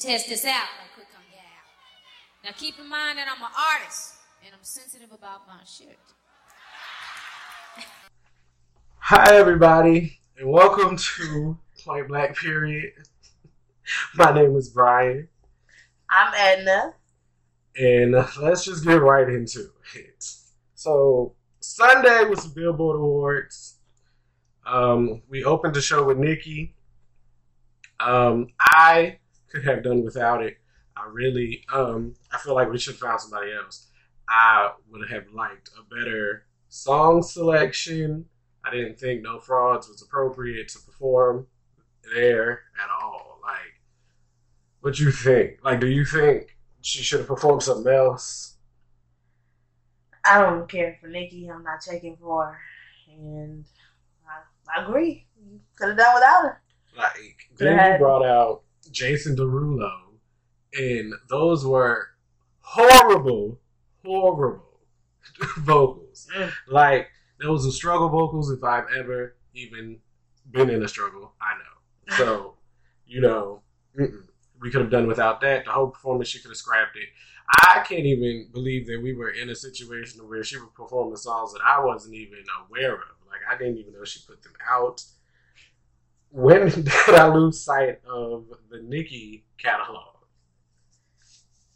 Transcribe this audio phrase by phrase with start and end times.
[0.00, 2.42] test this out right quick on your out.
[2.42, 5.98] Now keep in mind that I'm an artist and I'm sensitive about my shit.
[8.96, 12.92] Hi, everybody, and welcome to Point Black Period.
[14.14, 15.28] My name is Brian,
[16.08, 16.94] I'm Edna.
[17.76, 20.24] and let's just get right into it.
[20.76, 23.74] So, Sunday was the Billboard Awards.
[24.64, 26.74] Um, we opened the show with Nikki.
[27.98, 29.18] Um, I
[29.50, 30.58] could have done without it.
[30.96, 33.88] I really, um, I feel like we should have found somebody else.
[34.28, 38.26] I would have liked a better song selection.
[38.64, 41.46] I didn't think No Frauds was appropriate to perform
[42.14, 43.40] there at all.
[43.42, 43.80] Like,
[44.80, 45.58] what you think?
[45.64, 48.56] Like, do you think she should have performed something else?
[50.24, 51.48] I don't care for Nikki.
[51.48, 52.58] I'm not checking for her.
[53.18, 53.64] And
[54.28, 55.26] I, I agree.
[55.76, 56.62] Could have done without her.
[56.96, 59.90] Like, then you brought out Jason Derulo,
[60.74, 62.08] and those were
[62.60, 63.58] horrible,
[64.04, 64.80] horrible
[65.58, 66.28] vocals.
[66.36, 66.52] Mm.
[66.68, 67.08] Like,
[67.40, 69.98] those are struggle vocals if I've ever even
[70.50, 71.32] been in a struggle.
[71.40, 72.16] I know.
[72.16, 72.54] So,
[73.06, 73.62] you know,
[73.98, 74.24] mm-mm.
[74.60, 75.64] we could have done without that.
[75.64, 77.08] The whole performance, she could have scrapped it.
[77.48, 81.52] I can't even believe that we were in a situation where she was performing songs
[81.52, 83.00] that I wasn't even aware of.
[83.28, 85.02] Like, I didn't even know she put them out.
[86.30, 90.14] When did I lose sight of the Nikki catalog?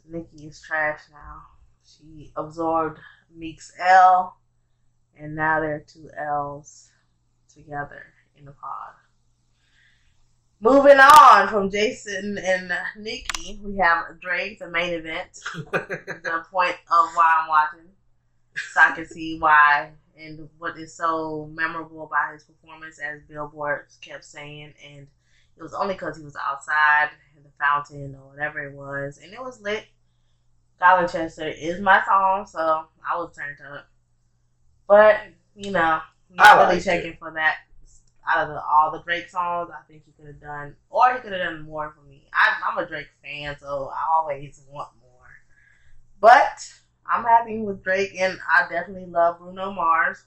[0.09, 1.43] Nikki is trash now.
[1.85, 3.01] She absorbed
[3.35, 4.37] Meek's L,
[5.19, 6.91] and now they're two L's
[7.53, 8.95] together in the pod.
[10.61, 15.31] Moving on from Jason and Nikki, we have Drake, the main event.
[15.73, 17.91] the point of why I'm watching,
[18.73, 23.87] so I can see why and what is so memorable about his performance, as Billboard
[24.01, 24.75] kept saying.
[24.87, 25.07] And
[25.57, 29.33] it was only because he was outside in the fountain or whatever it was, and
[29.33, 29.87] it was lit.
[30.81, 33.87] Gyalchester is my song, so I was turned up.
[34.89, 35.21] But
[35.55, 36.01] you know,
[36.31, 37.57] not really liked checking for that.
[38.27, 41.21] Out of the, all the Drake songs, I think he could have done, or he
[41.21, 42.27] could have done more for me.
[42.33, 45.29] I, I'm a Drake fan, so I always want more.
[46.21, 46.73] But
[47.07, 50.25] I'm happy with Drake, and I definitely love Bruno Mars.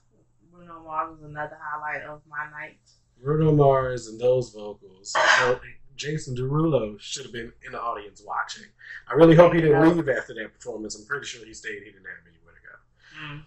[0.52, 2.78] Bruno Mars was another highlight of my night.
[3.22, 5.16] Bruno Mars and those vocals.
[5.96, 8.66] Jason Derulo should have been in the audience watching.
[9.08, 10.96] I really hope he didn't leave after that performance.
[10.96, 11.80] I'm pretty sure he stayed.
[11.84, 13.34] He didn't have anywhere to go.
[13.34, 13.46] Mm.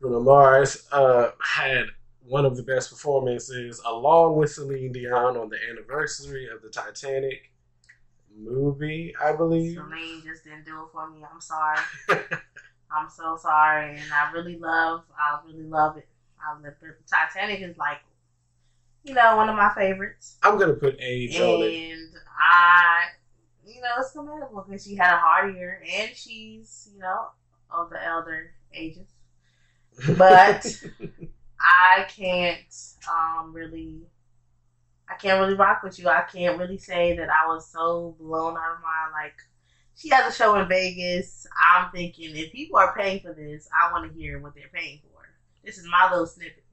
[0.00, 1.84] Bruno Mars uh, had
[2.26, 7.52] one of the best performances, along with Celine Dion, on the anniversary of the Titanic
[8.36, 9.76] movie, I believe.
[9.76, 11.20] Celine just didn't do it for me.
[11.22, 11.78] I'm sorry.
[12.94, 15.04] I'm so sorry, and I really love.
[15.18, 16.06] I really love it.
[16.44, 16.76] I love it.
[17.06, 18.00] Titanic is like,
[19.04, 20.36] you know, one of my favorites.
[20.42, 21.92] I'm gonna put age on it.
[21.92, 23.06] and I,
[23.66, 27.28] you know, it's commendable because she had a hard year and she's, you know,
[27.70, 29.08] of the elder ages.
[30.16, 30.66] But
[31.60, 32.74] I can't
[33.10, 34.02] um, really,
[35.08, 36.08] I can't really rock with you.
[36.08, 39.34] I can't really say that I was so blown out of my like.
[40.02, 41.46] She has a show in Vegas.
[41.72, 44.98] I'm thinking if people are paying for this, I want to hear what they're paying
[45.04, 45.28] for.
[45.64, 46.64] This is my little snippet,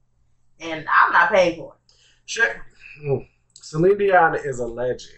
[0.59, 1.93] and I'm not paying for it.
[2.25, 2.65] Sure.
[3.05, 3.27] Mm.
[3.53, 5.13] Celine Dion is a legend.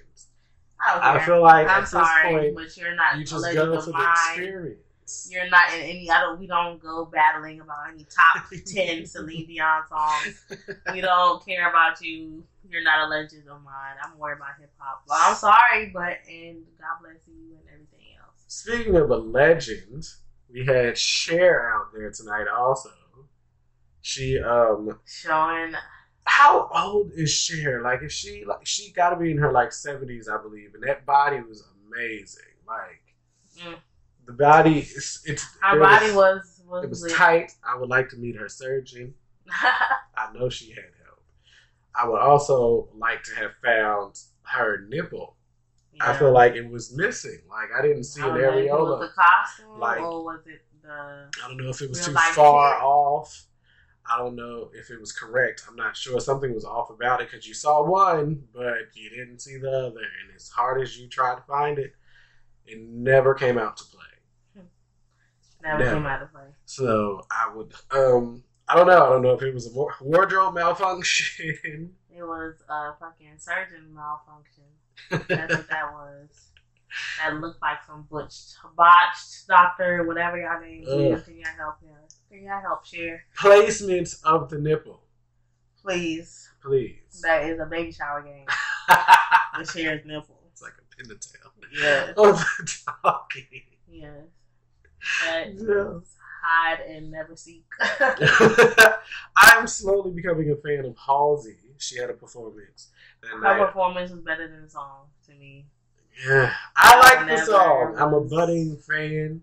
[0.86, 1.26] I don't I care.
[1.26, 3.78] feel like I'm at this sorry, point, but you're not You a just legend go
[3.78, 4.12] of the mine.
[4.12, 5.30] experience.
[5.30, 6.10] You're not in any.
[6.12, 6.38] I don't.
[6.38, 10.44] We don't go battling about any top ten Celine Dion songs.
[10.92, 12.44] We don't care about you.
[12.70, 13.96] You're not a legend of mine.
[14.04, 15.04] I'm worried about hip hop.
[15.08, 17.71] Well, I'm sorry, but and God bless you and.
[18.54, 20.04] Speaking of a legend,
[20.52, 22.90] we had Cher out there tonight also.
[24.02, 25.74] She um Showing
[26.26, 27.82] how old is Cher?
[27.82, 31.06] Like is she like she gotta be in her like seventies, I believe, and that
[31.06, 32.44] body was amazing.
[32.68, 33.02] Like
[33.58, 33.78] Mm.
[34.26, 37.14] the body is it's our it body was was, it was lit.
[37.14, 37.54] tight.
[37.64, 39.14] I would like to meet her surgeon.
[39.50, 41.24] I know she had help.
[41.96, 45.38] I would also like to have found her nipple.
[46.00, 46.20] I Yeah.
[46.20, 47.40] feel like it was missing.
[47.50, 49.00] Like I didn't see I an don't know if it areola.
[49.02, 51.30] The costume Like- or was it the?
[51.44, 52.84] I don't know if it was too far shit.
[52.84, 53.46] off.
[54.10, 55.64] I don't know if it was correct.
[55.70, 56.20] I'm not sure.
[56.20, 60.00] Something was off about it because you saw one, but you didn't see the other.
[60.00, 61.94] And as hard as you tried to find it,
[62.66, 64.64] it never came out to play.
[65.62, 65.94] Never Never.
[65.94, 66.48] came out of play.
[66.66, 69.06] So I would, um, I don't know.
[69.06, 71.96] I don't know if it was a wardrobe malfunction.
[72.10, 74.64] It was a fucking surgeon malfunction.
[75.10, 76.48] That's what that was.
[77.20, 81.24] That looked like some butched, botched doctor, whatever y'all name is.
[81.24, 81.96] Can y'all help him?
[82.30, 83.24] Can y'all help share?
[83.38, 85.02] Placement of the nipple,
[85.82, 86.50] Please.
[86.62, 87.22] please.
[87.24, 88.46] That is a baby shower game
[89.58, 90.42] with Cher's nipple.
[90.52, 92.10] It's like a in the tail Yes.
[92.18, 93.64] of the donkey.
[93.90, 94.12] Yes.
[95.26, 96.00] That Yeah.
[96.44, 97.66] hide and never seek.
[99.38, 101.58] I'm slowly becoming a fan of Halsey.
[101.82, 102.90] She had a performance
[103.22, 103.66] that Her night.
[103.66, 105.66] performance was better than the song to me.
[106.28, 107.96] Yeah, I like the song.
[107.98, 109.42] I'm a budding fan,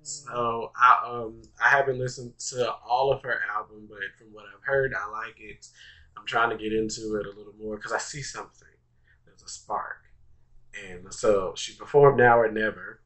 [0.00, 0.06] Mm.
[0.06, 4.62] so I um I haven't listened to all of her album, but from what I've
[4.64, 5.66] heard, I like it.
[6.16, 8.68] I'm trying to get into it a little more because I see something.
[9.24, 10.04] There's a spark,
[10.88, 13.00] and so she performed "Now or Never."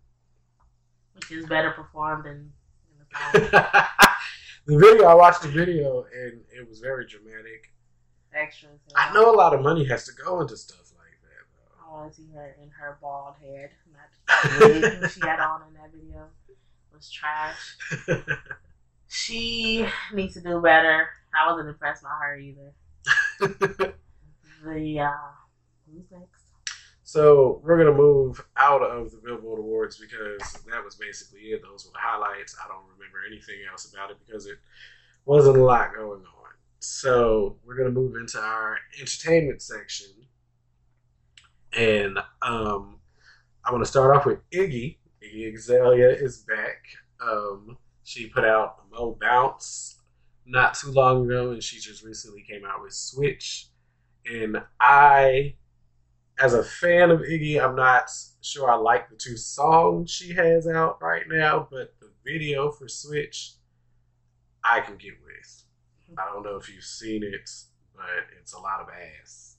[1.14, 2.52] Which is better performed than
[3.32, 3.88] in the
[4.66, 7.72] the video, I watched the video, and it was very dramatic.
[8.38, 8.79] Extras.
[8.94, 12.12] I know a lot of money has to go into stuff like that, I want
[12.12, 13.70] to see her in her bald head.
[13.93, 16.26] Not the she had on in that video
[16.93, 17.76] was trash.
[19.08, 21.08] She needs to do better.
[21.35, 22.75] I wasn't impressed by her either.
[24.64, 25.11] The uh,
[25.87, 26.43] who's next?
[27.05, 31.62] So we're gonna move out of the Billboard Awards because that was basically it.
[31.62, 32.56] Those were the highlights.
[32.62, 34.58] I don't remember anything else about it because it
[35.25, 36.38] wasn't a lot going on.
[36.80, 40.08] So we're gonna move into our entertainment section,
[41.72, 43.00] and um,
[43.64, 44.96] I want to start off with Iggy.
[45.22, 46.84] Iggy Azalea is back.
[47.20, 49.96] Um, she put out Mo Bounce
[50.46, 53.69] not too long ago, and she just recently came out with Switch.
[54.25, 55.54] And I
[56.40, 58.10] as a fan of Iggy, I'm not
[58.40, 62.88] sure I like the two songs she has out right now, but the video for
[62.88, 63.54] Switch,
[64.62, 65.64] I can get with.
[66.16, 67.49] I don't know if you've seen it,
[67.94, 68.05] but
[68.40, 69.56] it's a lot of ass.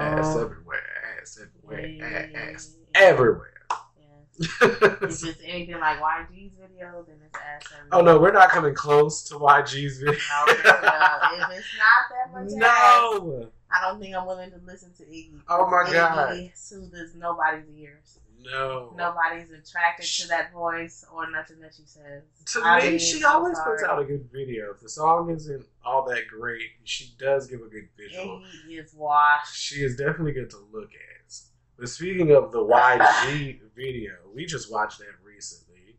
[0.00, 0.82] Ass Oh, everywhere,
[1.20, 2.38] ass everywhere, yeah.
[2.52, 3.54] ass everywhere.
[3.98, 4.46] Yeah.
[4.62, 7.88] If it's anything like YG's video, then it's ass everywhere.
[7.92, 10.12] oh no, we're not coming close to YG's video.
[10.12, 14.92] No, if it's not that much ass, no, I don't think I'm willing to listen
[14.98, 15.40] to Iggy.
[15.48, 16.50] Oh, my Iggy God.
[16.54, 18.20] soothes nobody's ears.
[18.42, 18.94] No.
[18.96, 22.22] Nobody's attracted to that voice or nothing that she says.
[22.46, 24.70] To I me, mean, she always puts out a good video.
[24.72, 28.42] If the song isn't all that great, she does give a good visual.
[28.66, 29.54] Iggy is washed.
[29.56, 31.34] She is definitely good to look at.
[31.78, 35.96] But speaking of the YG video, we just watched that recently,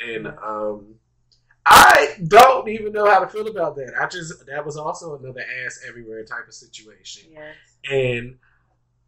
[0.00, 0.96] and um,
[1.64, 3.92] I don't even know how to feel about that.
[4.00, 7.54] I just that was also another ass everywhere type of situation, Yes.
[7.88, 8.38] and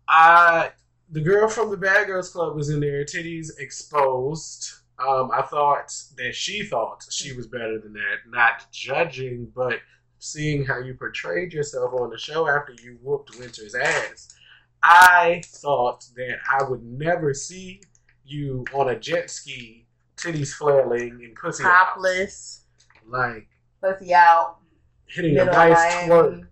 [0.08, 0.70] I
[1.10, 4.72] the girl from the Bad Girls Club was in there, titties exposed.
[4.99, 9.81] Um, I thought that she thought she was better than that, not judging, but
[10.19, 14.34] seeing how you portrayed yourself on the show after you whooped Winter's ass.
[14.82, 17.81] I thought that I would never see
[18.25, 21.94] you on a jet ski, titties flailing and pussy out.
[21.94, 22.64] Topless.
[23.06, 23.49] like
[23.81, 24.58] Pussy out.
[25.06, 26.49] hitting a nice twerk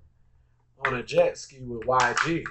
[0.86, 2.44] on a jet ski with YG.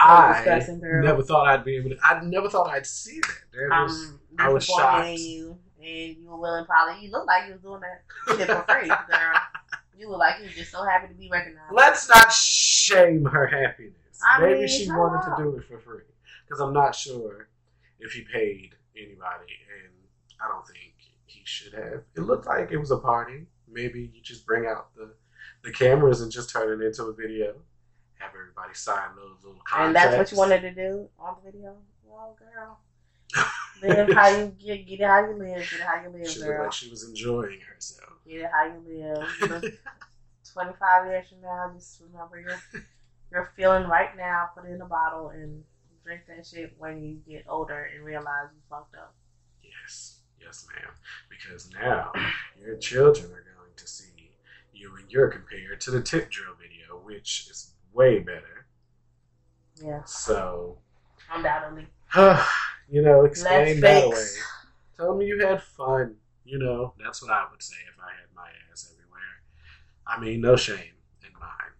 [0.00, 1.98] I never thought I'd be able to.
[2.02, 3.68] I never thought I'd see that.
[3.70, 5.18] That was um, I was shocked.
[5.18, 7.04] you, and you were willing probably.
[7.04, 9.40] You looked like you was doing that shit for free, girl.
[9.98, 11.72] You look like you were just so happy to be recognized.
[11.72, 13.94] Let's not shame her happiness.
[14.26, 15.36] I Maybe mean, she wanted up.
[15.36, 16.04] to do it for free
[16.46, 17.48] because I'm not sure
[17.98, 19.52] if he paid anybody,
[19.82, 19.92] and
[20.42, 20.94] I don't think
[21.26, 22.02] he should have.
[22.16, 23.46] It looked like it was a party.
[23.70, 25.12] Maybe you just bring out the
[25.62, 27.56] the cameras and just turn it into a video.
[28.20, 29.86] Have everybody sign those little contracts.
[29.86, 31.76] and that's what you wanted to do on the video.
[32.04, 32.78] Well, girl,
[33.82, 36.40] live how you get, get it how you live, get it how you live, She
[36.40, 36.64] girl.
[36.64, 38.10] like she was enjoying herself.
[38.28, 39.62] Get it how you live.
[40.52, 42.58] Twenty five years from now, just remember your
[43.32, 44.50] your feeling right now.
[44.56, 45.62] Put it in a bottle and
[46.04, 49.14] drink that shit when you get older and realize you fucked up.
[49.62, 50.90] Yes, yes, ma'am.
[51.30, 52.12] Because now
[52.60, 54.32] your children are going to see
[54.72, 58.66] you and you're compared to the tip drill video, which is way better.
[59.82, 60.78] Yeah, So,
[61.32, 61.86] undoubtedly.
[62.90, 64.26] you know, explain that away.
[64.96, 66.16] Tell me you had fun.
[66.44, 69.20] You know, that's what I would say if I had my ass everywhere.
[70.06, 70.78] I mean, no shame
[71.22, 71.72] in mine.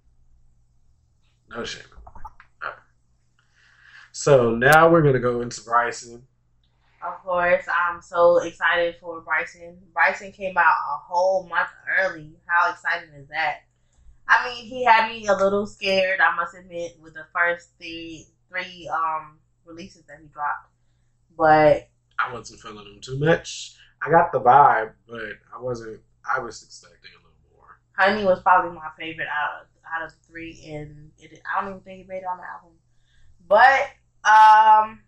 [1.50, 2.72] No shame in mine.
[4.12, 6.26] So now we're gonna go into Bryson.
[7.02, 9.78] Of course, I'm so excited for Bryson.
[9.92, 12.36] Bryson came out a whole month early.
[12.46, 13.60] How exciting is that?
[14.30, 18.26] I mean, he had me a little scared, I must admit, with the first three
[18.48, 20.68] three um releases that he dropped.
[21.36, 23.76] But I wasn't feeling him too much.
[24.02, 25.20] I got the vibe, but
[25.54, 26.00] I wasn't.
[26.24, 27.80] I was expecting a little more.
[27.96, 31.70] Honey was probably my favorite out of out of the three, and it, I don't
[31.70, 32.70] even think he made it on the album.
[33.48, 33.90] But
[34.24, 35.00] um,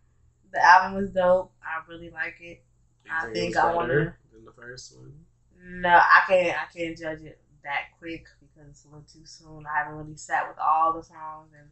[0.53, 1.53] the album was dope.
[1.63, 2.65] I really like it.
[3.05, 5.13] You I think was I wanna- better than the first one.
[5.65, 6.57] No, I can't.
[6.59, 8.27] I can't judge it that quick
[8.63, 9.65] because it's a little too soon.
[9.67, 11.69] I haven't really sat with all the songs and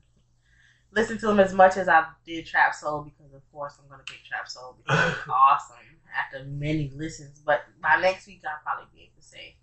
[0.93, 4.03] listen to them as much as I did Trap Soul because of course I'm gonna
[4.05, 5.77] pick Trap Soul because it's awesome
[6.19, 7.41] after many listens.
[7.41, 9.57] But by next week I'll probably be able to say.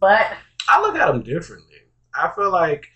[0.00, 0.32] But
[0.68, 1.76] I look at them differently.
[2.14, 2.86] I feel like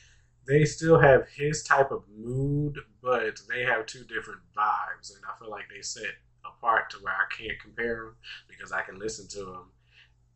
[0.46, 5.38] they still have his type of mood, but they have two different vibes, and I
[5.38, 6.14] feel like they set
[6.44, 8.16] apart to where I can't compare them
[8.48, 9.70] because I can listen to them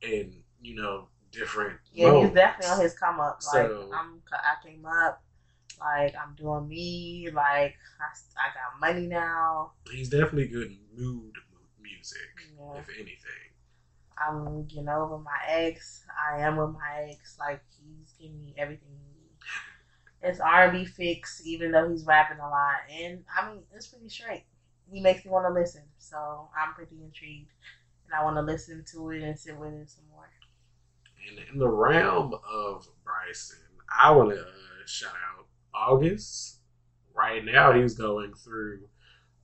[0.03, 1.79] and you know different.
[1.93, 2.29] yeah, moments.
[2.29, 3.41] he's definitely on his come up.
[3.55, 5.23] Like So- I'm, I came up.
[5.79, 7.29] Like I'm doing me.
[7.33, 9.73] Like I, I got money now.
[9.93, 11.33] He's definitely good mood
[11.81, 12.19] music,
[12.59, 12.79] Yeah.
[12.81, 13.45] if anything.
[14.19, 16.03] I'm getting over my ex.
[16.33, 17.37] I am with my ex.
[17.39, 18.89] Like he's giving me everything.
[20.23, 23.87] It's R and B fix, even though he's rapping a lot, and I mean it's
[23.89, 24.45] pretty straight.
[24.91, 27.51] He makes me want to listen, so I'm pretty intrigued,
[28.07, 30.05] and I want to listen to it and sit with it some.
[31.29, 33.59] And in the realm of Bryson,
[33.91, 36.61] I want to uh, shout out August.
[37.15, 38.81] Right now, he's going through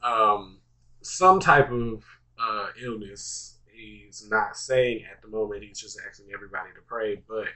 [0.02, 0.60] um,
[1.00, 2.04] some type of
[2.38, 3.58] uh, illness.
[3.72, 5.62] He's not saying at the moment.
[5.62, 7.22] He's just asking everybody to pray.
[7.26, 7.48] But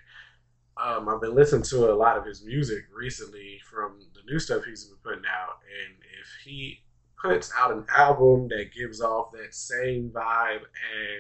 [0.83, 4.65] um, I've been listening to a lot of his music recently from the new stuff
[4.65, 6.81] he's been putting out, and if he
[7.21, 10.61] puts out an album that gives off that same vibe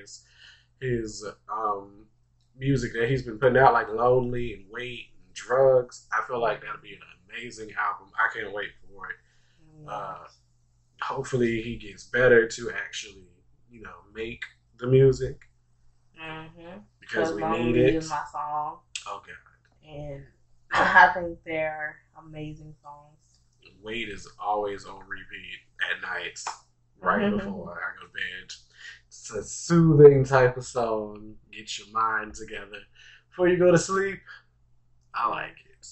[0.02, 0.24] as
[0.80, 2.06] his um,
[2.58, 6.06] music that he's been putting out, like Lonely and Wait and Drugs.
[6.12, 8.10] I feel like that'll be an amazing album.
[8.18, 9.16] I can't wait for it.
[9.88, 10.24] Uh,
[11.02, 13.28] hopefully, he gets better to actually,
[13.70, 14.44] you know, make
[14.78, 15.42] the music
[16.20, 16.78] mm-hmm.
[17.00, 17.94] because we need it.
[17.94, 20.24] is my song, Oh god, and
[20.72, 23.12] I think they're amazing songs.
[23.82, 25.60] Wait is always on repeat
[25.90, 26.44] at nights,
[27.00, 27.38] right Mhm.
[27.38, 28.52] before I go to bed.
[29.18, 31.34] It's a soothing type of song.
[31.50, 32.78] Get your mind together
[33.30, 34.20] before you go to sleep.
[35.14, 35.86] I like it.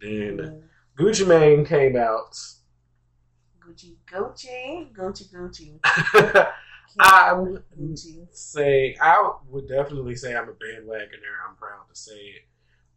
[0.00, 0.36] Then.
[0.38, 0.62] Mm.
[0.98, 2.36] Gucci Mane came out.
[3.64, 5.78] Gucci, Gucci, Gucci, Gucci.
[6.98, 8.26] I'm Gucci.
[8.32, 11.36] saying I would definitely say I'm a bandwagoner.
[11.48, 12.42] I'm proud to say it.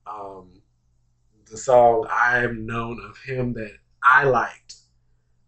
[0.07, 0.61] Um,
[1.49, 4.75] the song I'm known of him that I liked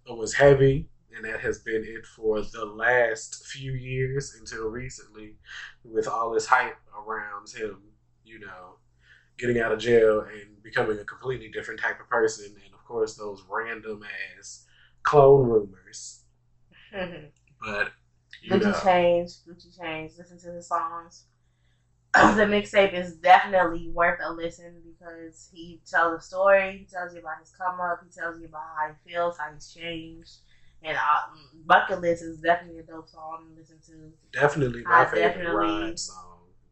[0.08, 5.36] was heavy, and that has been it for the last few years until recently,
[5.84, 7.80] with all this hype around him.
[8.24, 8.78] You know,
[9.38, 13.16] getting out of jail and becoming a completely different type of person, and of course
[13.16, 14.04] those random
[14.38, 14.66] ass
[15.04, 16.22] clone rumors.
[17.62, 17.92] But
[18.42, 20.12] you Gucci know, Change, Gucci Change.
[20.18, 21.24] Listen to his songs.
[22.14, 26.78] the mixtape is definitely worth a listen because he tells a story.
[26.80, 28.02] He tells you about his come up.
[28.04, 30.38] He tells you about how he feels, how he's changed.
[30.86, 31.22] And uh,
[31.66, 34.12] Bucket List is definitely a dope song to listen to.
[34.40, 35.56] definitely my I favorite definitely-
[35.88, 36.22] ride song.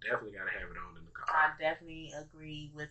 [0.03, 1.25] Definitely got to have it on in the car.
[1.29, 2.89] I definitely agree with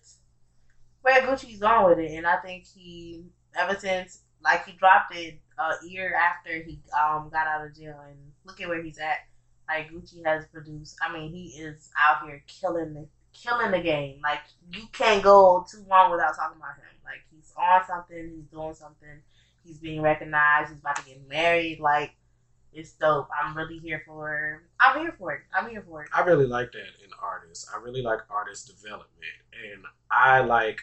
[1.03, 3.25] where Gucci's going with it, and I think he
[3.55, 8.01] ever since like he dropped it a year after he um got out of jail,
[8.09, 9.19] and look at where he's at.
[9.69, 10.97] Like Gucci has produced.
[11.07, 14.21] I mean, he is out here killing the killing the game.
[14.23, 14.41] Like
[14.73, 16.97] you can't go too long without talking about him.
[17.05, 18.31] Like he's on something.
[18.37, 19.21] He's doing something.
[19.65, 20.71] He's being recognized.
[20.71, 21.81] He's about to get married.
[21.81, 22.13] Like
[22.73, 23.29] it's dope.
[23.43, 24.63] I'm really here for.
[24.81, 25.41] I'm here for it.
[25.55, 26.09] I'm here for it.
[26.15, 27.69] I really like that in artists.
[27.73, 29.09] I really like artist development,
[29.73, 30.81] and I like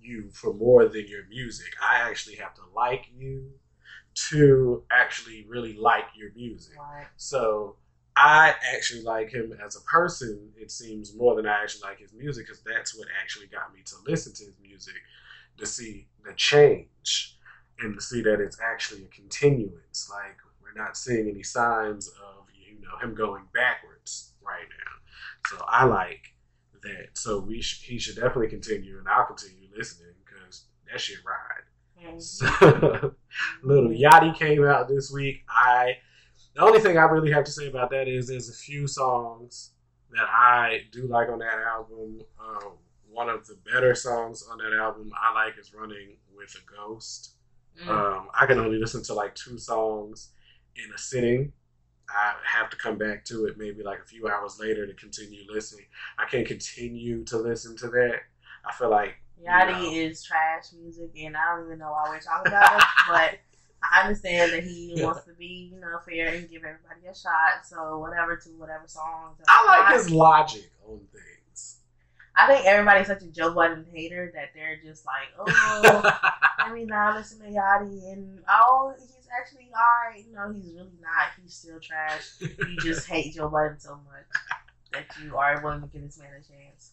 [0.00, 1.72] you for more than your music.
[1.82, 3.52] I actually have to like you
[4.28, 6.76] to actually really like your music.
[6.78, 7.06] Right.
[7.16, 7.76] So
[8.16, 10.50] I actually like him as a person.
[10.56, 13.80] It seems more than I actually like his music because that's what actually got me
[13.86, 14.94] to listen to his music
[15.58, 17.38] to see the change
[17.80, 20.08] and to see that it's actually a continuance.
[20.10, 25.56] Like we're not seeing any signs of you know him going backwards right now.
[25.56, 26.22] So I like
[26.82, 27.08] that.
[27.14, 32.12] So we sh- he should definitely continue, and I'll continue listening because that shit ride.
[32.14, 32.20] Mhm.
[32.22, 33.14] So,
[33.62, 35.42] Little Yachty came out this week.
[35.48, 35.96] I
[36.54, 39.72] the only thing I really have to say about that is there's a few songs
[40.10, 42.20] that I do like on that album.
[42.38, 42.72] Um,
[43.10, 47.33] one of the better songs on that album I like is "Running with a Ghost."
[47.82, 47.88] Mm.
[47.88, 50.30] Um, I can only listen to like two songs
[50.76, 51.52] in a sitting.
[52.08, 55.40] I have to come back to it maybe like a few hours later to continue
[55.50, 55.86] listening.
[56.18, 58.20] I can't continue to listen to that.
[58.64, 59.90] I feel like Yachty No.
[59.92, 63.38] is trash music, and I don't even know why we're talking about it, but
[63.82, 65.06] I understand that he Yeah.
[65.06, 67.66] wants to be, you know, fair and give everybody a shot.
[67.66, 69.40] So whatever to whatever songs.
[69.48, 71.24] I like his logic on things.
[72.36, 76.18] I think everybody's such a Joe Budden hater that they're just like, oh,
[76.58, 80.24] I mean, now listen to Yachty, and oh, he's actually alright.
[80.32, 81.28] No, he's really not.
[81.40, 82.32] He's still trash.
[82.40, 84.42] You just hate Joe Budden so much
[84.92, 86.92] that you are willing to give this man a chance.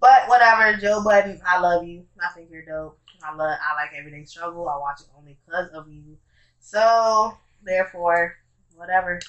[0.00, 2.04] But whatever, Joe Budden, I love you.
[2.20, 2.98] I think you're dope.
[3.22, 3.58] I love.
[3.60, 4.68] I like Everyday Struggle.
[4.68, 6.16] I watch it only because of you.
[6.58, 8.36] So therefore,
[8.74, 9.20] whatever.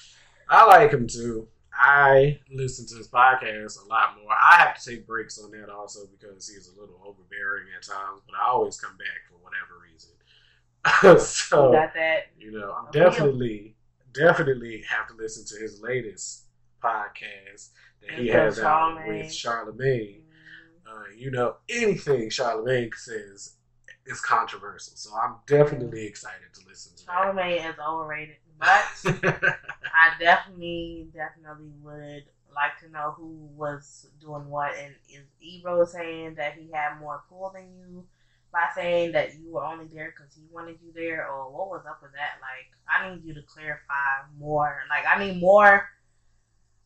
[0.48, 1.48] I like him too.
[1.78, 4.32] I listen to his podcast a lot more.
[4.32, 8.20] I have to take breaks on that also because he's a little overbearing at times,
[8.26, 10.10] but I always come back for whatever reason.
[11.24, 12.26] so You got that.
[12.38, 13.74] you know, I'm definitely,
[14.12, 16.44] definitely have to listen to his latest
[16.82, 17.70] podcast
[18.02, 20.20] that he has out with Charlamagne.
[20.86, 23.56] Uh, you know, anything Charlamagne says
[24.06, 27.12] is controversial, so I'm definitely excited to listen to that.
[27.12, 34.72] Charlamagne is overrated, but I definitely, definitely would like to know who was doing what.
[34.76, 38.04] And is Ebro saying that he had more pull than you
[38.52, 41.84] by saying that you were only there because he wanted you there, or what was
[41.88, 42.38] up with that?
[42.40, 44.82] Like, I need you to clarify more.
[44.88, 45.88] Like, I need more.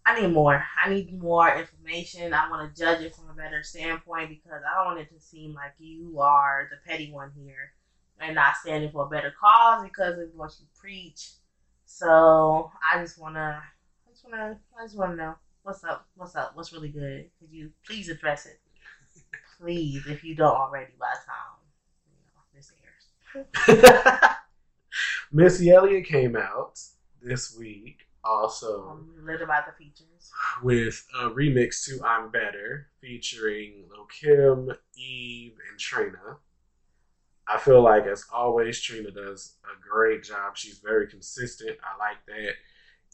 [0.06, 0.64] I need more.
[0.82, 2.32] I need more information.
[2.32, 5.20] I want to judge it from a better standpoint because I don't want it to
[5.20, 7.72] seem like you are the petty one here
[8.18, 11.32] and not standing for a better cause because of what you preach.
[11.90, 13.62] So I just wanna,
[14.06, 17.30] I just wanna, I just wanna know what's up, what's up, what's really good.
[17.40, 18.60] Could you please address it,
[19.58, 21.56] please, if you don't already by the time
[22.06, 22.72] you know this
[24.04, 24.26] airs.
[25.32, 26.78] Missy Elliott came out
[27.22, 30.30] this week also I'm lit about the features.
[30.62, 36.36] with a remix to I'm Better featuring Lil Kim, Eve, and Trina.
[37.48, 40.56] I feel like, as always, Trina does a great job.
[40.56, 41.76] She's very consistent.
[41.82, 42.52] I like that.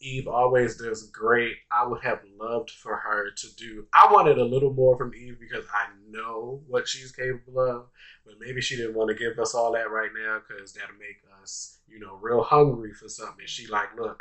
[0.00, 1.54] Eve always does great.
[1.70, 3.86] I would have loved for her to do.
[3.92, 7.86] I wanted a little more from Eve because I know what she's capable of,
[8.26, 11.22] but maybe she didn't want to give us all that right now because that'll make
[11.40, 13.46] us, you know, real hungry for something.
[13.46, 14.20] She like, look,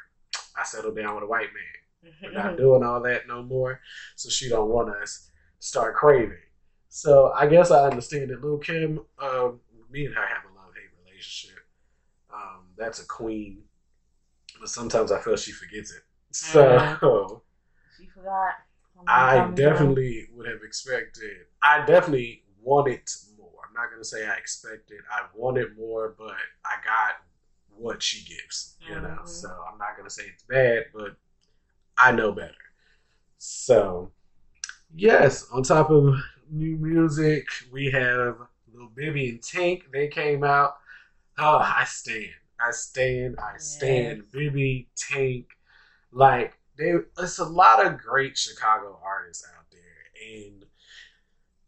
[0.58, 2.14] I settled down with a white man.
[2.22, 3.80] We're not doing all that no more.
[4.16, 6.38] So she don't want us to start craving.
[6.90, 9.60] So I guess I understand that Lil Kim, um,
[9.94, 11.60] me and her have a love hate relationship.
[12.34, 13.64] Um, that's a queen,
[14.60, 16.04] but sometimes I feel she forgets it.
[16.32, 17.44] So
[17.98, 18.54] she forgot.
[19.08, 21.46] I definitely would have expected.
[21.62, 23.02] I definitely wanted
[23.38, 23.62] more.
[23.68, 25.00] I'm not gonna say I expected.
[25.12, 26.34] I wanted more, but
[26.66, 27.16] I got
[27.78, 28.78] what she gives.
[28.88, 29.28] You know, Mhm.
[29.28, 31.16] so I'm not gonna say it's bad, but
[31.98, 32.56] I know better.
[33.40, 34.12] So,
[34.96, 36.16] yes, on top of
[36.50, 38.38] new music, we have
[38.74, 40.76] Lil Bibby and Tink, They came out.
[41.38, 42.30] Oh, I stand.
[42.60, 43.38] I stand.
[43.40, 44.18] I stand.
[44.18, 44.26] Yes.
[44.32, 45.46] Bibby, Tink.
[46.12, 50.40] Like, they, it's a lot of great Chicago artists out there.
[50.40, 50.66] And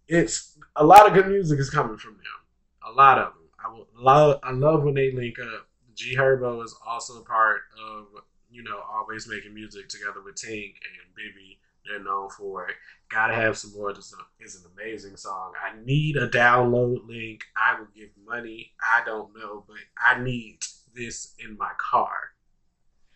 [0.08, 2.88] it's a lot of good music is coming from them.
[2.88, 3.42] A lot of them.
[3.60, 4.40] I love.
[4.44, 5.68] I love when they link up.
[5.96, 8.08] G Herbo is also part of
[8.52, 11.60] you know always making music together with Tink and Bibby.
[11.86, 12.76] They're known for it.
[13.10, 13.94] Gotta have some more.
[13.94, 15.54] This is an amazing song.
[15.62, 17.44] I need a download link.
[17.56, 18.72] I will give money.
[18.82, 20.60] I don't know, but I need
[20.96, 22.32] this in my car.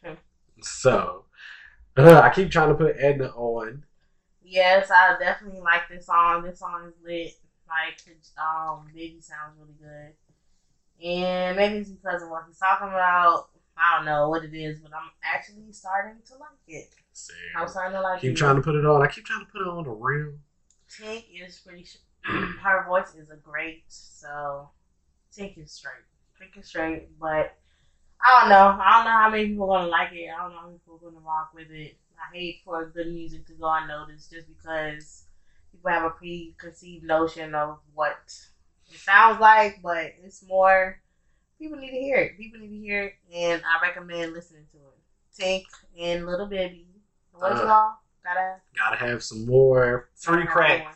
[0.04, 0.14] Hmm.
[0.62, 1.26] So
[1.98, 3.84] uh, I keep trying to put Edna on.
[4.44, 6.44] Yes, I definitely like this song.
[6.44, 7.34] This song is lit.
[7.68, 8.02] Like,
[8.38, 10.14] um, Bibby sounds really good.
[11.06, 13.50] And maybe it's because of what he's talking about.
[13.80, 16.90] I don't know what it is, but I'm actually starting to like it.
[17.14, 17.36] Same.
[17.56, 18.34] I'm starting to like keep it.
[18.34, 19.02] Keep trying to put it on.
[19.02, 20.34] I keep trying to put it on the real.
[20.90, 21.84] Tink is pretty.
[21.84, 23.84] Sh- her voice is a great.
[23.88, 24.70] So
[25.36, 26.04] Tink is straight.
[26.42, 27.56] Tink is straight, but
[28.22, 28.78] I don't know.
[28.82, 30.30] I don't know how many people are gonna like it.
[30.30, 31.98] I don't know how many people are gonna rock with it.
[32.20, 35.24] I hate for good music to go unnoticed just because
[35.72, 38.18] people have a preconceived notion of what
[38.92, 41.00] it sounds like, but it's more.
[41.60, 42.38] People need to hear it.
[42.38, 45.42] People need to hear it, and I recommend listening to it.
[45.42, 45.66] Tink
[46.00, 46.88] and Little Bibby.
[47.34, 47.96] What's Uh, wrong?
[48.24, 50.10] Gotta Gotta have some more.
[50.16, 50.94] Free Gotta Crack more.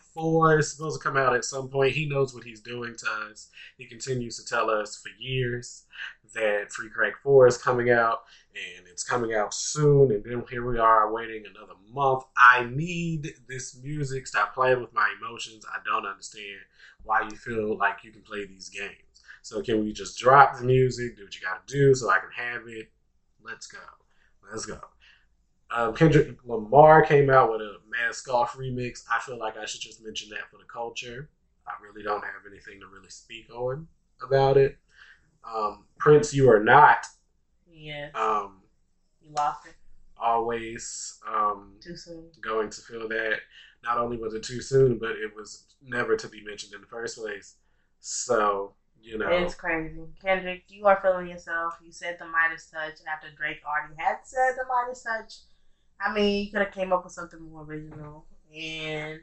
[0.54, 1.94] 4 is supposed to come out at some point.
[1.94, 3.50] He knows what he's doing to us.
[3.78, 5.86] He continues to tell us for years
[6.34, 8.24] that Free Crack 4 is coming out
[8.54, 10.12] and it's coming out soon.
[10.12, 12.24] And then here we are waiting another month.
[12.38, 14.28] I need this music.
[14.28, 15.66] Stop playing with my emotions.
[15.74, 16.60] I don't understand
[17.04, 19.13] why you feel like you can play these games.
[19.44, 22.32] So can we just drop the music, do what you gotta do so I can
[22.32, 22.90] have it?
[23.44, 23.78] Let's go.
[24.50, 24.80] Let's go.
[25.70, 29.04] Um, Kendrick Lamar came out with a Mask Off remix.
[29.12, 31.30] I feel like I should just mention that for the culture.
[31.68, 33.88] I really don't have anything to really speak on
[34.24, 34.78] about it.
[35.44, 37.06] Um, Prince, you are not.
[37.70, 38.16] Yes.
[38.16, 38.62] Um,
[39.22, 39.76] you lost it
[40.18, 42.30] always um, too soon.
[42.42, 43.40] going to feel that.
[43.84, 46.88] Not only was it too soon, but it was never to be mentioned in the
[46.88, 47.56] first place.
[48.00, 50.08] So you know, It's crazy.
[50.22, 51.76] Kendrick, you are feeling yourself.
[51.84, 55.34] You said the Midas touch after Drake already had said the Midas touch.
[56.00, 58.26] I mean, you could have came up with something more original.
[58.56, 59.20] And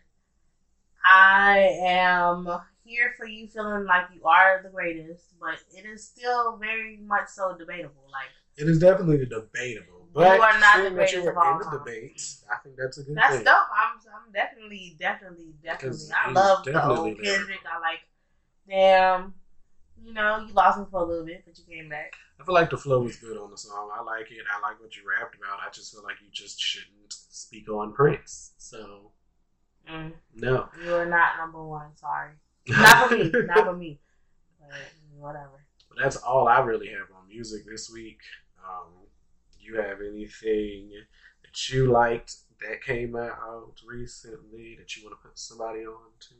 [1.04, 2.48] I am
[2.84, 7.28] here for you feeling like you are the greatest, but it is still very much
[7.28, 8.04] so debatable.
[8.12, 10.08] Like It is definitely debatable.
[10.12, 12.76] But You are not the that you greatest of all in the debates, I think
[12.76, 13.44] that's a good that's thing.
[13.44, 13.54] dope.
[13.74, 16.08] I'm I'm definitely, definitely, definitely.
[16.12, 17.22] I love the old.
[17.22, 17.60] Kendrick.
[17.64, 18.00] I like
[18.68, 19.34] damn.
[20.04, 22.12] You know, you lost me for a little bit, but you came back.
[22.40, 23.90] I feel like the flow was good on the song.
[23.94, 24.38] I like it.
[24.50, 25.58] I like what you rapped about.
[25.64, 28.52] I just feel like you just shouldn't speak on Prince.
[28.58, 29.12] So
[29.90, 30.68] Mm, no.
[30.84, 31.96] you are not number one.
[31.96, 32.30] Sorry,
[32.68, 33.30] not for me.
[33.46, 33.98] Not for me.
[34.60, 35.64] But whatever.
[35.88, 38.18] But that's all I really have on music this week.
[38.64, 38.92] Um,
[39.58, 40.90] you have anything
[41.42, 46.34] that you liked that came out recently that you want to put somebody on to?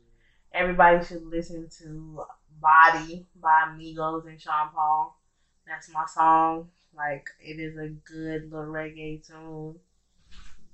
[0.53, 2.23] Everybody should listen to
[2.59, 5.17] "Body" by Migos and Sean Paul.
[5.65, 6.69] That's my song.
[6.95, 9.79] Like it is a good little reggae tune,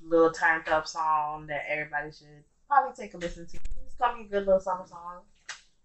[0.02, 3.60] little turned up song that everybody should probably take a listen to.
[3.86, 5.22] It's gonna be a good little summer song.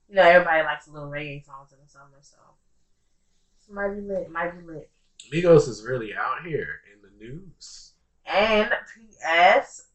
[0.09, 2.37] You know, everybody likes little reggae songs in the summer, so
[3.69, 4.31] it might be lit.
[4.31, 4.91] Might be lit.
[5.31, 7.93] Migos is really out here in the news.
[8.27, 9.89] And P.S.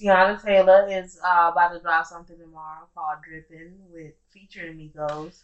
[0.00, 5.42] Teyana Taylor is uh, about to drop something tomorrow called Dripping with featuring Migos.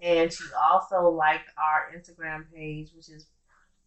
[0.00, 3.26] And she also liked our Instagram page, which is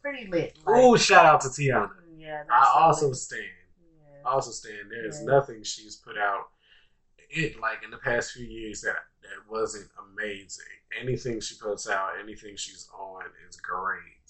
[0.02, 0.58] pretty lit.
[0.66, 1.90] Like, Ooh, shout out to Tiana.
[2.18, 3.16] yeah, that's I so also lit.
[3.18, 3.44] stand.
[3.44, 4.30] Yeah.
[4.30, 4.90] I also stand.
[4.92, 5.26] There is Yes.
[5.26, 6.46] nothing she's put out
[7.30, 10.64] it like in the past few years that that wasn't amazing.
[11.02, 14.25] Anything she puts out, anything she's on is great.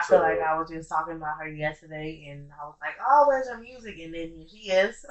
[0.00, 3.26] I feel like I was just talking about her yesterday, and I was like, "Oh,
[3.28, 5.04] where's her music?" And then here she is,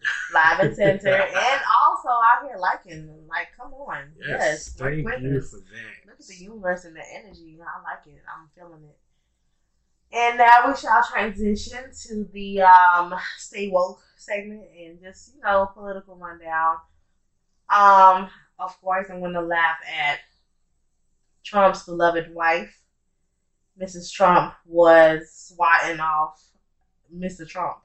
[0.34, 3.08] live and center, and also out here liking.
[3.28, 6.06] Like, come on, Yes, yes, thank with you for that.
[6.06, 7.58] Look at the universe and the energy.
[7.60, 8.22] I like it.
[8.28, 8.98] I'm feeling it.
[10.14, 15.70] And now we shall transition to the um, stay woke segment and just you know
[15.72, 16.76] political rundown.
[17.70, 18.28] Um,
[18.58, 20.20] of course, I'm going to laugh at
[21.44, 22.81] Trump's beloved wife.
[23.80, 24.12] Mrs.
[24.12, 26.42] Trump was swatting off
[27.14, 27.46] Mr.
[27.48, 27.78] Trump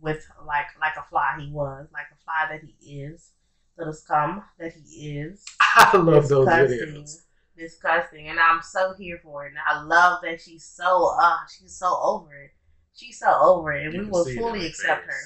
[0.00, 3.30] with like like a fly he was, like a fly that he is,
[3.78, 5.44] little scum that he is
[5.76, 7.22] I love those videos.
[7.56, 9.50] disgusting, and I'm so here for it.
[9.50, 12.52] And I love that she's so uh she's so over it.
[12.94, 15.20] She's so over it, and You we will see it in fully her accept her.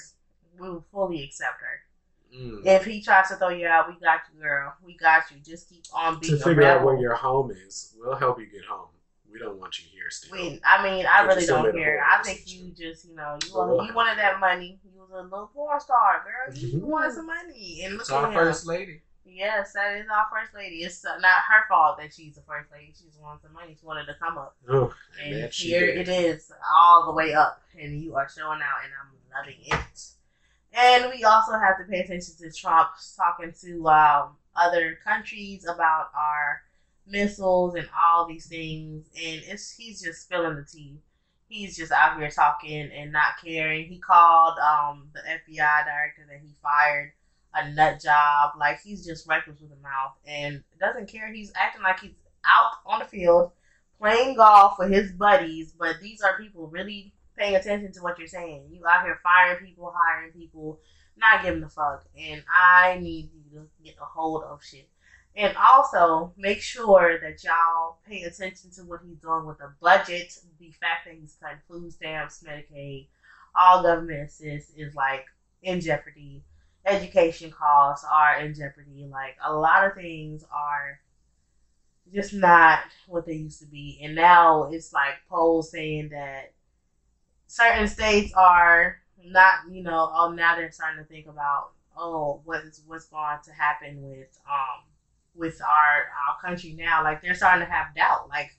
[0.59, 2.37] We will fully accept her.
[2.37, 2.65] Mm.
[2.65, 4.75] If he tries to throw you out, we got you, girl.
[4.85, 5.39] We got you.
[5.45, 8.65] Just keep on being to figure out where your home is, we'll help you get
[8.65, 8.89] home.
[9.33, 10.33] We don't want you here still.
[10.33, 12.03] We, I mean, I But really don't care.
[12.05, 14.79] I think you just, you know, you, So wanted, you wanted that money.
[14.85, 16.55] You was a little porn star, girl.
[16.55, 16.83] You Mhm.
[16.83, 18.35] wanted some money, and look it's at our him.
[18.35, 19.03] first lady.
[19.25, 20.83] Yes, that is our first lady.
[20.83, 22.93] It's uh, not her fault that she's the first lady.
[22.97, 23.77] She just wanted some money.
[23.79, 24.57] She wanted to come up.
[24.69, 26.09] Oh, and, And here did.
[26.09, 30.01] it is, all the way up, and you are showing out, and I'm loving it.
[30.73, 36.11] And we also have to pay attention to Trump talking to um, other countries about
[36.17, 36.63] our
[37.11, 40.99] missiles and all these things, and it's he's just spilling the tea.
[41.49, 43.89] He's just out here talking and not caring.
[43.89, 47.13] He called um, the FBI director that he fired
[47.55, 48.53] a nut job.
[48.59, 51.33] Like he's just reckless with the mouth and doesn't care.
[51.33, 52.15] He's acting like he's
[52.47, 53.51] out on the field
[54.01, 58.27] playing golf with his buddies, but these are people really paying attention to what you're
[58.27, 58.65] saying.
[58.71, 60.81] You out here firing people, hiring people,
[61.17, 62.05] not giving a fuck.
[62.19, 64.89] And I need you to get a hold of shit.
[65.37, 70.37] And also make sure that y'all pay attention to what he's doing with the budget.
[70.59, 73.07] The fact that he's cutting food stamps, Medicaid,
[73.55, 75.27] all government assist is like
[75.63, 76.43] in jeopardy.
[76.85, 79.07] Education costs are in jeopardy.
[79.09, 80.99] Like a lot of things are
[82.13, 84.01] just not what they used to be.
[84.03, 86.53] And now it's like polls saying that
[87.47, 92.63] certain states are not, you know, oh now they're starting to think about, oh, what
[92.65, 94.90] is what's going to happen with um
[95.35, 97.03] with our our country now.
[97.03, 98.29] Like they're starting to have doubt.
[98.29, 98.51] Like,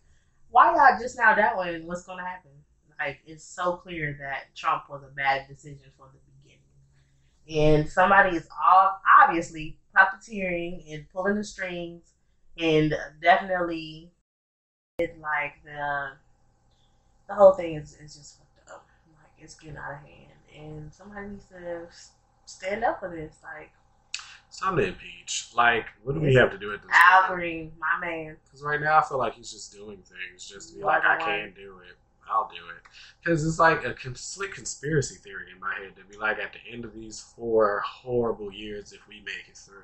[0.49, 2.51] why y'all just now doubting what's gonna happen?
[2.99, 7.79] Like it's so clear that Trump was a bad decision from the beginning.
[7.81, 12.12] And somebody is all obviously puppeteering and pulling the strings
[12.57, 14.12] and definitely
[14.99, 16.12] it like the
[17.27, 18.86] the whole thing is, is just fucked up.
[19.17, 21.88] Like it's getting out of hand, and somebody needs to
[22.45, 23.38] stand up for this.
[23.41, 23.71] Like
[24.60, 25.50] To impeach.
[25.56, 27.34] Like, what do we have to do at this Al point?
[27.40, 28.36] Green, my man.
[28.44, 31.18] Because right now I feel like he's just doing things just to be like, I
[31.18, 31.54] can one.
[31.56, 31.96] do it.
[32.30, 32.82] I'll do it.
[33.24, 36.60] Because it's like a slick conspiracy theory in my head to be like, at the
[36.74, 39.84] end of these four horrible years, if we make it through,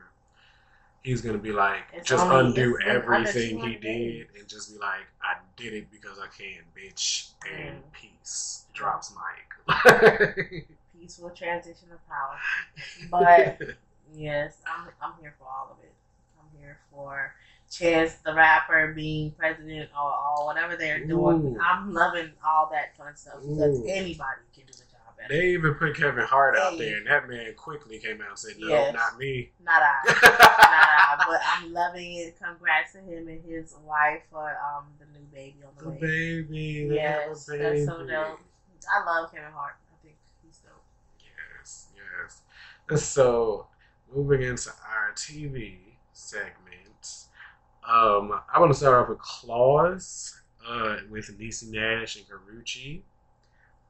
[1.02, 4.28] he's going to be like, It's just only- undo it's been under everything he did
[4.38, 7.30] and just be like, I did it because I can, bitch.
[7.50, 7.92] And Mm.
[7.94, 8.66] peace.
[8.74, 10.68] Drops mic.
[11.00, 12.38] Peaceful transition of power.
[13.10, 13.76] But
[14.18, 15.94] yes, I'm I'm here for all of it.
[16.40, 17.34] I'm here here for
[17.72, 21.46] Chance the Rapper being president or, or whatever they're doing.
[21.46, 21.60] Ooh.
[21.62, 23.86] I'm loving all that fun stuff because Ooh.
[23.88, 25.34] anybody can do the job better.
[25.34, 28.56] They even put Kevin Hart out there, and that man quickly came out and said,
[28.58, 28.94] "No, Yes.
[28.94, 30.00] not me." Not I.
[30.06, 31.26] Not I.
[31.28, 32.38] But I'm loving it.
[32.42, 36.00] Congrats to him and his wife for um the new baby on the, the way.
[36.00, 38.40] baby, they have a Yes, that's so dope.
[38.90, 39.76] I love Kevin Hart.
[39.92, 40.72] I think he's dope.
[41.60, 41.88] Yes,
[42.90, 43.04] yes.
[43.04, 43.68] So,
[44.14, 45.78] moving into our TV
[46.14, 47.26] segment,
[47.88, 53.02] um, I want to start off with Claws uh, with Niecy Nash and Karrueche.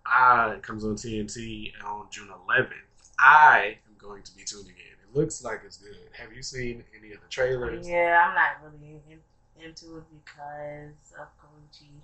[0.06, 2.71] I it comes on TNT on June 11th.
[3.19, 5.10] I am going to be tuning in.
[5.10, 5.97] It looks like it's good.
[6.13, 7.88] Have you seen any of the trailers?
[7.88, 9.19] Yeah, I'm not really in,
[9.63, 11.97] into it because of Karrueche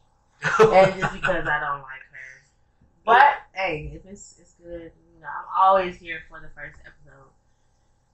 [0.94, 2.44] and just because I don't like her.
[3.06, 7.03] But hey, if it's it's good, you know, I'm always here for the first episode.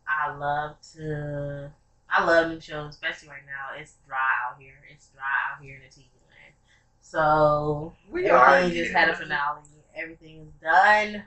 [0.10, 1.72] I love to,
[2.10, 3.80] I love new shows, especially right now.
[3.80, 4.18] It's dry
[4.48, 4.74] out here.
[4.92, 6.54] It's dry out here in the TV land.
[7.02, 8.56] So we are.
[8.56, 9.62] everything just had a finale.
[9.96, 11.24] Everything is done.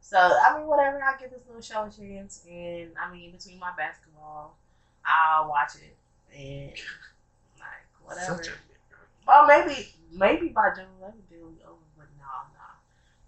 [0.00, 1.02] So I mean, whatever.
[1.02, 4.56] I give this little show a chance, and I mean, between my basketball,
[5.04, 5.96] I'll watch it
[6.36, 6.72] and
[7.58, 8.42] like whatever.
[8.42, 8.52] Such a
[9.26, 11.91] Well, maybe maybe by June 11th it'll be over, but no, no.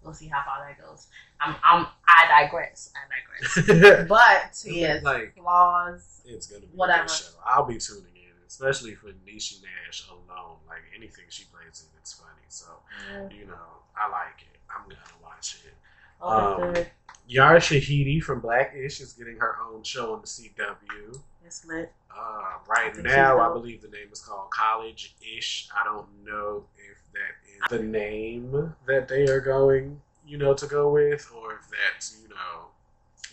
[0.05, 1.07] We'll see how far that goes.
[1.41, 2.91] I'm I'm I digress.
[2.95, 4.07] I digress.
[4.07, 6.21] But yes, Like- flaws.
[6.25, 7.03] It's gonna be a Whatever.
[7.03, 7.25] good show.
[7.45, 10.57] I'll be tuning in, especially for Niecy Nash alone.
[10.67, 12.45] Like anything she plays in, it's funny.
[12.47, 12.65] So
[13.11, 13.29] Yeah.
[13.29, 14.59] you know, I like it.
[14.69, 15.73] I'm gonna watch it.
[16.21, 16.87] Oh, Um, good.
[17.27, 21.19] Yara Shahidi from Blackish is getting her own show on the CW.
[21.45, 21.91] It's lit.
[22.15, 25.67] Uh, right think now, I believe the name is called College Ish.
[25.75, 30.67] I don't know if that is the name that they are going, you know, to
[30.67, 32.67] go with, or if that's you know,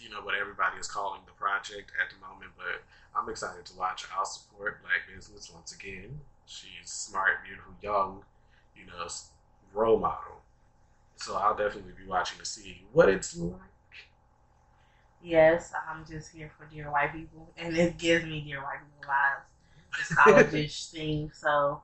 [0.01, 2.53] you know what everybody is calling the project at the moment.
[2.57, 2.83] But
[3.19, 4.07] I'm excited to watch.
[4.17, 6.21] I'll support Black business once again.
[6.47, 8.25] She's smart, beautiful, young,
[8.77, 9.09] you know,
[9.73, 10.43] role model.
[11.17, 13.61] So I'll definitely be watching to see what it's like.
[15.23, 19.13] Yes, I'm just here for dear white people, and it gives me dear white people
[19.13, 20.09] vibes.
[20.09, 21.31] This college-ish thing.
[21.33, 21.81] So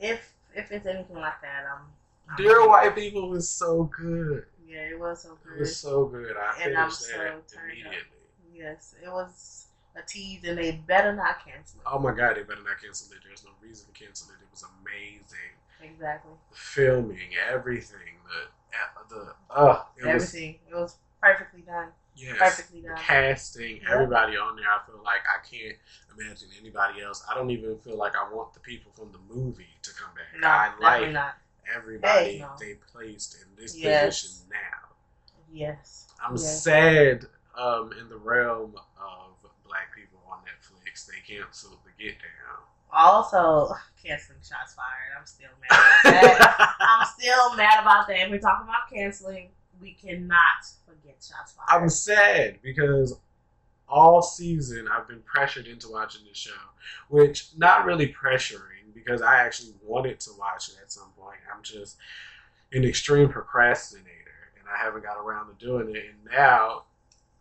[0.00, 2.36] if if it's anything like that, I'm.
[2.36, 2.66] Dear.
[2.68, 4.46] White People was so good.
[4.66, 5.56] Yeah, it was so good.
[5.56, 6.34] It was so good.
[6.36, 7.70] I And I'm finished so that turned up.
[7.72, 7.98] immediately.
[8.54, 11.86] Yes, it was a tease, and they better not cancel it.
[11.86, 13.18] Oh my god, they better not cancel it.
[13.26, 14.36] There's no reason to cancel it.
[14.42, 15.52] It was amazing.
[15.82, 16.32] Exactly.
[16.50, 18.16] The filming, everything,
[19.08, 20.54] the the uh, it was Everything.
[20.70, 21.88] It was perfectly done.
[22.16, 22.96] yes, Perfectly done.
[22.96, 24.64] casting, everybody on there.
[24.66, 25.76] I feel like I can't
[26.18, 27.24] imagine anybody else.
[27.30, 30.40] I don't even feel like I want the people from the movie to come back.
[30.40, 31.34] No, I like not.
[31.74, 32.50] everybody Hey, no.
[32.58, 34.22] they placed in this Yes.
[34.22, 34.88] position now.
[35.52, 36.06] Yes.
[36.24, 36.62] I'm yes.
[36.62, 39.34] sad um, in the realm of
[39.66, 41.06] black people on Netflix.
[41.06, 42.58] They canceled the Get Down.
[42.94, 45.12] Also, canceling shots fired.
[45.18, 46.76] I'm still mad about that.
[46.80, 48.18] I'm still mad about that.
[48.18, 49.48] If we're talking about canceling,
[49.80, 51.82] we cannot forget shots fired.
[51.82, 53.18] I'm sad because
[53.92, 56.50] all season I've been pressured into watching this show,
[57.08, 61.36] which not really pressuring because I actually wanted to watch it at some point.
[61.54, 61.98] I'm just
[62.72, 64.08] an extreme procrastinator
[64.58, 66.04] and I haven't got around to doing it.
[66.08, 66.84] And now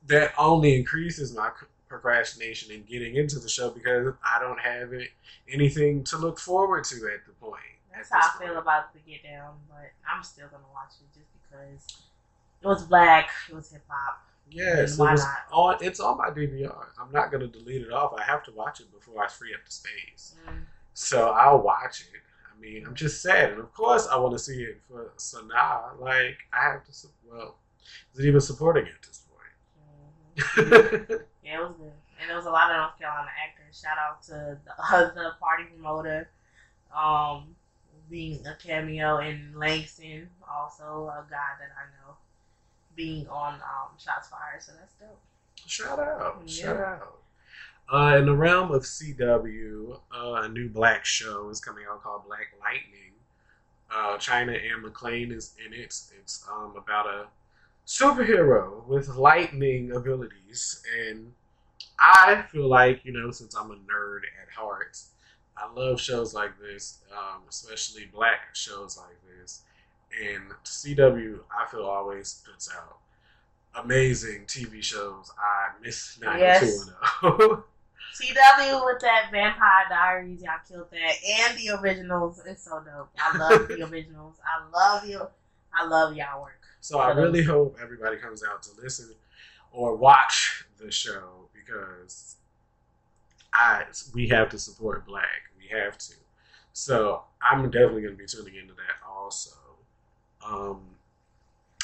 [0.07, 1.51] that only increases my
[1.87, 5.09] procrastination in getting into the show because I don't have it,
[5.49, 7.61] anything to look forward to at the point.
[7.95, 11.29] That's how I feel about the Get Down, but I'm still gonna watch it just
[11.33, 12.03] because
[12.61, 14.25] it was black, it was hip hop.
[14.51, 15.37] Yes, Why it was not?
[15.51, 15.77] on.
[15.81, 16.87] It's on my DVR.
[16.99, 18.13] I'm not gonna delete it off.
[18.17, 20.35] I have to watch it before I free up the space.
[20.47, 20.63] Mm.
[20.93, 22.21] So I'll watch it.
[22.51, 25.99] I mean, I'm just sad, and of course, I want to see it for Sanaa.
[25.99, 27.07] Like, I have to.
[27.29, 27.55] Well,
[28.13, 29.21] is it even supporting it at this
[31.07, 31.21] point?
[31.43, 31.91] Yeah, it was good.
[32.21, 33.81] And there was a lot of North Carolina actors.
[33.81, 36.29] Shout out to the, the party promoter,
[36.95, 37.55] um,
[38.09, 42.15] being a cameo in Langston, also a guy that I know,
[43.01, 44.61] being on um, Shots Fired.
[44.61, 45.19] So that's dope.
[45.65, 46.41] Shout out!
[46.45, 46.53] Yeah.
[46.53, 47.17] Shout out!
[47.91, 52.25] Uh, in the realm of CW, uh, a new black show is coming out called
[52.25, 53.11] Black Lightning.
[53.93, 55.93] Uh, China Anne McClain is in it.
[56.19, 57.25] It's um, about a
[57.85, 61.33] superhero with lightning abilities, and
[61.99, 64.97] I feel like you know, since I'm a nerd at heart,
[65.57, 69.63] I love shows like this, um, especially black shows like this.
[70.19, 72.97] And CW, I feel always puts out
[73.75, 75.31] amazing TV shows.
[75.37, 77.63] I miss 90210.
[78.13, 82.41] CW with that Vampire Diaries, y'all killed that, and the originals.
[82.45, 83.09] It's so dope.
[83.17, 84.35] I love the originals.
[84.45, 85.21] I love you.
[85.73, 86.59] I love y'all work.
[86.81, 89.11] so I really hope everybody comes out to listen
[89.71, 92.35] or watch the show because
[93.53, 95.49] I we have to support black.
[95.57, 96.15] We have to.
[96.73, 99.51] So I'm definitely going to be tuning into that also.
[100.45, 100.81] Um,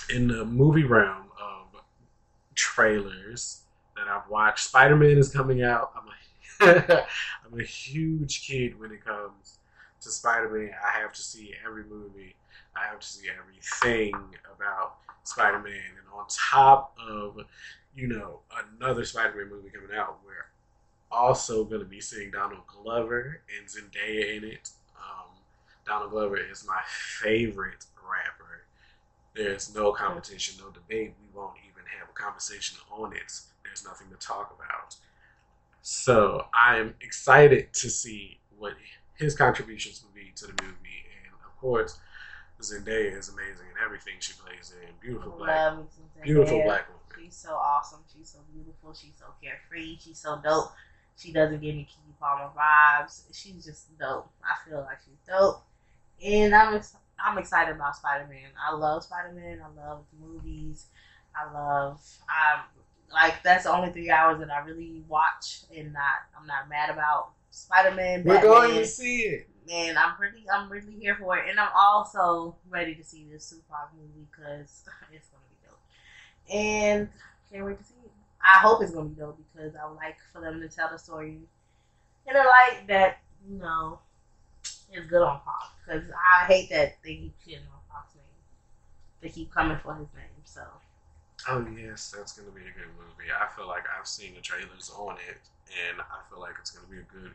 [0.10, 1.82] in the movie realm of
[2.56, 3.62] trailers
[3.96, 5.91] that I've watched, Spider Man is coming out.
[5.96, 7.06] I'm a,
[7.46, 9.60] I'm a huge kid when it comes
[10.02, 10.72] to Spider Man.
[10.86, 12.36] I have to see every movie.
[12.76, 14.13] I have to see everything
[14.56, 17.39] about Spider Man, and on top of
[17.96, 18.39] you know
[18.76, 20.48] another Spider Man movie coming out, we're
[21.12, 24.70] also going to be seeing Donald Glover and Zendaya in it.
[24.98, 25.30] Um,
[25.86, 28.47] Donald Glover is my favorite rapper.
[29.38, 31.13] There's no competition, no debate.
[31.21, 33.32] We won't even have a conversation on it.
[33.63, 34.95] There's nothing to talk about.
[35.82, 38.73] So I'm excited to see what
[39.13, 42.00] his contributions will be to the movie, and of course,
[42.62, 44.89] Zendaya is amazing in everything she plays in.
[45.00, 46.23] Beautiful black, love me some Zendaya.
[46.23, 47.26] beautiful black woman.
[47.26, 48.00] She's so awesome.
[48.12, 48.93] She's so beautiful.
[48.93, 49.97] She's so carefree.
[50.00, 50.71] She's so dope.
[51.15, 53.23] She doesn't give me Keke Palmer vibes.
[53.34, 54.30] She's just dope.
[54.43, 55.63] I feel like she's dope,
[56.23, 58.49] and I'm ex- I'm excited about Spider Man.
[58.62, 59.60] I love Spider Man.
[59.62, 60.86] I love the movies.
[61.36, 61.99] I love
[62.30, 62.62] I'm
[63.12, 66.89] like that's the only three hours that I really watch, and not I'm not mad
[66.89, 68.23] about Spider Man.
[68.23, 69.49] We're going to see it.
[69.67, 73.49] Man, I'm pretty, I'm really here for it, and I'm also ready to see this
[73.49, 77.10] Tupac movie because it's gonna be dope, and
[77.51, 78.12] can't wait to see it.
[78.41, 80.97] I hope it's gonna be dope because I would like for them to tell the
[80.97, 81.39] story
[82.27, 83.17] in a light that
[83.49, 83.99] you know
[84.93, 88.23] is good on Pop because I hate that they keep shitting on Pop's name.
[89.21, 90.62] They keep coming for his name, so
[91.50, 93.32] Oh yes, that's gonna be a good movie.
[93.32, 95.38] I feel like I've seen the trailers on it,
[95.89, 97.32] and I feel like it's gonna be a good,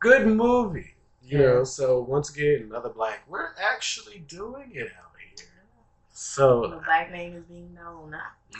[0.00, 0.94] good movie.
[1.22, 1.64] You know.
[1.64, 3.22] So once again, another black.
[3.28, 5.46] We're actually doing it out here.
[6.12, 8.14] So the black name is being known.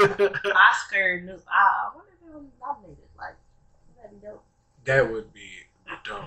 [0.00, 1.38] Oscar, new.
[1.48, 3.04] I I wonder if they're nominated.
[3.16, 3.36] Like
[3.96, 4.44] that'd be dope.
[4.84, 5.48] that would be
[6.04, 6.22] dope.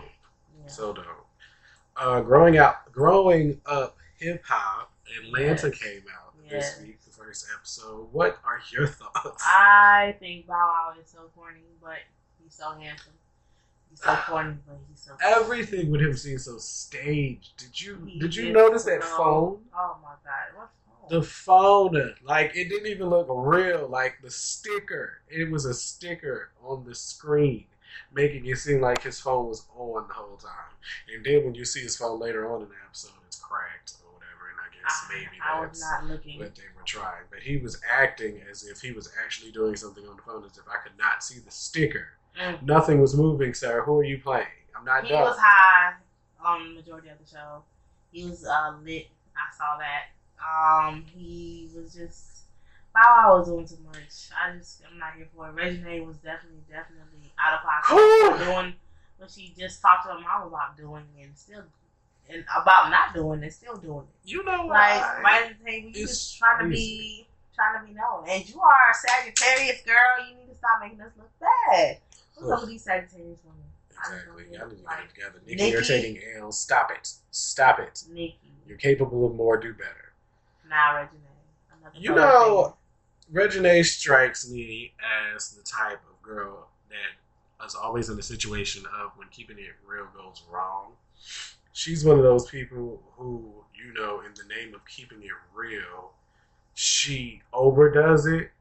[0.62, 0.68] Yeah.
[0.68, 1.25] So dope.
[1.98, 4.92] Uh, growing out, growing up, hip hop.
[5.24, 5.80] Atlanta Yes.
[5.80, 6.76] came out Yes.
[6.78, 8.10] this week, the first episode.
[8.12, 9.44] What are your thoughts?
[9.46, 12.00] I think Bow Wow is so corny, but
[12.44, 13.14] he's so handsome.
[13.90, 15.16] He's so corny, but he's so.
[15.24, 17.56] Everything with him seems so staged.
[17.58, 19.62] Did you He did you notice that so- phone?
[19.76, 21.10] Oh my god, what's wrong?
[21.10, 23.88] The phone, like it didn't even look real.
[23.88, 27.66] Like the sticker, it was a sticker on the screen,
[28.14, 30.74] making it seem like his phone was on the whole time.
[31.14, 34.14] And then when you see his phone later on in the episode, it's cracked or
[34.14, 34.50] whatever.
[34.52, 36.40] And I guess I, maybe I that's not looking.
[36.40, 37.24] what they were trying.
[37.30, 40.58] But he was acting as if he was actually doing something on the phone, as
[40.58, 42.08] if I could not see the sticker.
[42.40, 42.64] Mm.
[42.64, 43.82] Nothing was moving, sir.
[43.84, 44.48] Who are you playing?
[44.78, 45.22] I'm not He done.
[45.24, 45.94] was high
[46.44, 47.64] on the majority of the show.
[48.12, 49.08] He was uh, lit.
[49.36, 50.06] I saw that.
[50.46, 52.35] Um, he was just
[52.96, 54.32] Bow Wow was doing too much.
[54.32, 55.52] I just I'm not here for it.
[55.52, 58.74] Reggie was definitely definitely out of pocket for doing
[59.18, 61.64] what she just talked to her mom about doing and still
[62.30, 64.30] and about not doing and still doing it.
[64.30, 65.22] You know Like why?
[65.24, 68.24] right at the table, you just trying to be trying to be known.
[68.30, 70.28] And you are a Sagittarius girl.
[70.28, 71.98] You need to stop making us look bad.
[72.36, 73.62] What's up with these Sagittarius women?
[73.92, 74.44] I just Exactly.
[74.44, 75.40] don't Y'all need to get it together.
[75.46, 76.52] Nikki, Nikki- you're taking L.
[76.52, 77.14] Stop it.
[77.32, 78.04] Stop it.
[78.10, 78.38] Nikki.
[78.68, 79.58] You're capable of more.
[79.58, 80.14] Do better.
[80.70, 81.08] Nah, Reginae.
[81.72, 82.76] Another You know,
[83.32, 84.94] Reginae strikes me
[85.36, 89.74] as the type of girl that is always in a situation of when keeping it
[89.86, 90.94] real goes wrong.
[91.74, 96.12] She's one of those people who, you know, in the name of keeping it real,
[96.76, 98.52] she overdoes it.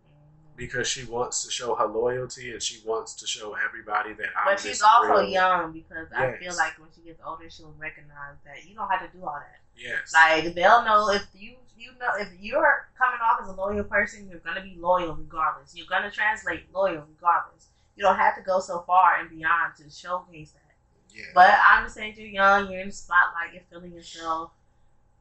[0.57, 4.47] Because she wants to show her loyalty and she wants to show everybody that I'm
[4.55, 5.25] But she's also real.
[5.29, 9.01] young because I feel like when she gets older, she'll recognize that you don't have
[9.11, 9.59] to do all that.
[9.77, 10.13] Yes.
[10.13, 14.29] Like they'll know if you you know if you're coming off as a loyal person,
[14.31, 15.75] you're gonna be loyal regardless.
[15.77, 17.69] You're gonna translate loyal regardless.
[17.97, 20.75] You don't have to go so far and beyond to showcase that.
[21.17, 21.25] yeah.
[21.35, 24.51] But I understand you're young, you're in the spotlight, you're feeling yourself.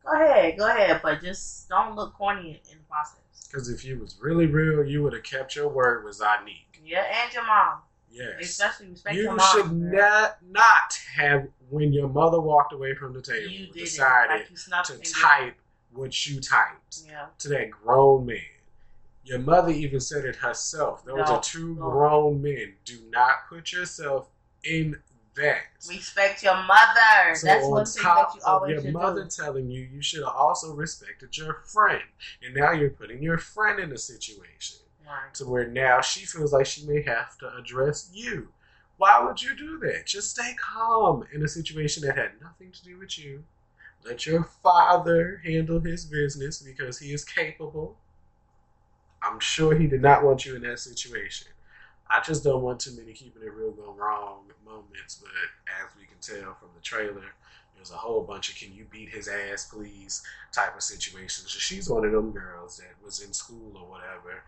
[0.06, 3.20] Go ahead, go ahead, but just don't look corny in the process.
[3.54, 6.80] Because if you was really real, you would have kept your word with Zonnique.
[6.84, 8.42] Yeah, and your mom, Yes.
[8.42, 9.40] especially respect your mom.
[9.40, 10.02] You should girl.
[10.02, 14.58] not not have when your mother walked away from the table You decided like you
[14.96, 15.56] to type
[15.92, 17.28] what you typed Yeah.
[17.38, 18.40] to that grown man.
[19.24, 21.06] Your mother even said it herself.
[21.06, 21.92] Those No, are two no.
[21.92, 22.78] grown men.
[22.86, 24.30] Do not put yourself
[24.64, 25.00] in
[25.36, 25.64] that.
[25.90, 27.36] Respect your mother.
[27.36, 29.30] So That's on one thing that you always your mother do.
[29.30, 32.04] telling you, you should have also respected your friend.
[32.44, 35.34] And now you're putting your friend in a situation Right.
[35.36, 38.50] to where now she feels like she may have to address you.
[38.98, 40.06] Why would you do that?
[40.06, 43.44] Just stay calm in a situation that had nothing to do with you.
[44.06, 47.98] Let your father handle his business because he is capable.
[49.22, 51.48] I'm sure he did not want you in that situation.
[52.14, 55.16] I just don't want too many keeping it real going wrong moments.
[55.16, 55.32] But
[55.82, 57.34] as we can tell from the trailer,
[57.76, 61.52] there's a whole bunch of "Can you beat his ass, please?" type of situations.
[61.52, 64.44] So she's one of them girls that was in school or whatever,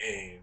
[0.00, 0.38] and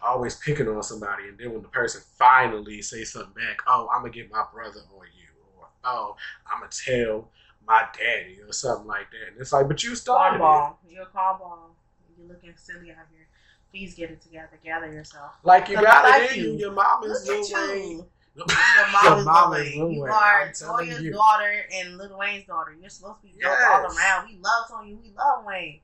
[0.00, 1.28] always picking on somebody.
[1.28, 4.80] And then when the person finally say something back, oh, I'm gonna get my brother
[4.94, 6.16] on you, or oh,
[6.46, 7.28] I'm gonna tell
[7.66, 9.32] my daddy or something like that.
[9.32, 10.36] And it's like, but you started.
[10.36, 10.40] it.
[10.40, 10.76] Cornball.
[10.88, 11.70] You're a cornball.
[12.16, 13.26] You're looking silly out here.
[13.72, 14.58] Please get it together.
[14.62, 15.32] Gather yourself.
[15.42, 16.52] Like you got I it like in you.
[16.52, 16.58] you.
[16.58, 17.90] Your mama's Look at Lil Wayne.
[17.90, 18.06] you.
[18.36, 19.78] Your Your mama's mama's Lil Wayne.
[19.80, 21.12] Lil You are I'm Toya's you.
[21.12, 22.76] daughter and Lil Wayne's daughter.
[22.78, 24.28] You're supposed to be dope all around.
[24.28, 24.96] We love Toya.
[25.02, 25.80] We love Wayne.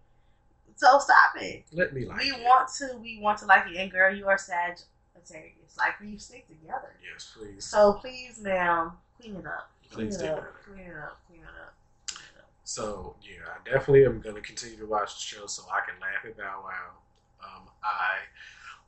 [0.77, 1.65] So stop it.
[1.73, 2.43] Let me like we it.
[2.45, 2.97] want to.
[3.03, 3.77] We want to like you.
[3.79, 5.77] And girl, you are Sagittarius.
[5.77, 6.95] Like we stick together.
[7.11, 7.65] Yes, please.
[7.65, 9.71] So please, ma'am, clean it up.
[9.91, 10.45] Clean Please it up.
[10.65, 11.19] Clean it up.
[11.27, 11.75] Clean it up.
[12.07, 12.51] Clean it up.
[12.65, 16.25] So yeah, I definitely am gonna continue to watch the show so I can laugh
[16.27, 16.99] at Bow Wow.
[17.43, 18.19] Um, I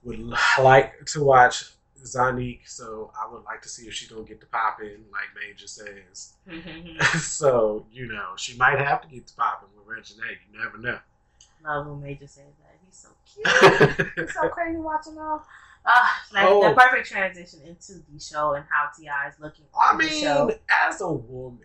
[0.02, 0.20] would
[0.60, 1.64] like to watch
[2.02, 5.28] Zonnique, so I would like to see if she's gonna get the pop in, like
[5.38, 6.32] Major says.
[7.20, 10.36] so you know, she might have to get the pop in with Reginae.
[10.52, 10.98] You never know.
[11.64, 12.76] Love when Major says that.
[12.86, 14.08] He's so cute.
[14.16, 15.40] It's so crazy watching them.
[15.84, 16.68] Uh, like Oh.
[16.68, 20.46] the perfect transition into the show and how Ti is looking I on the show.
[20.46, 21.60] mean, as a woman,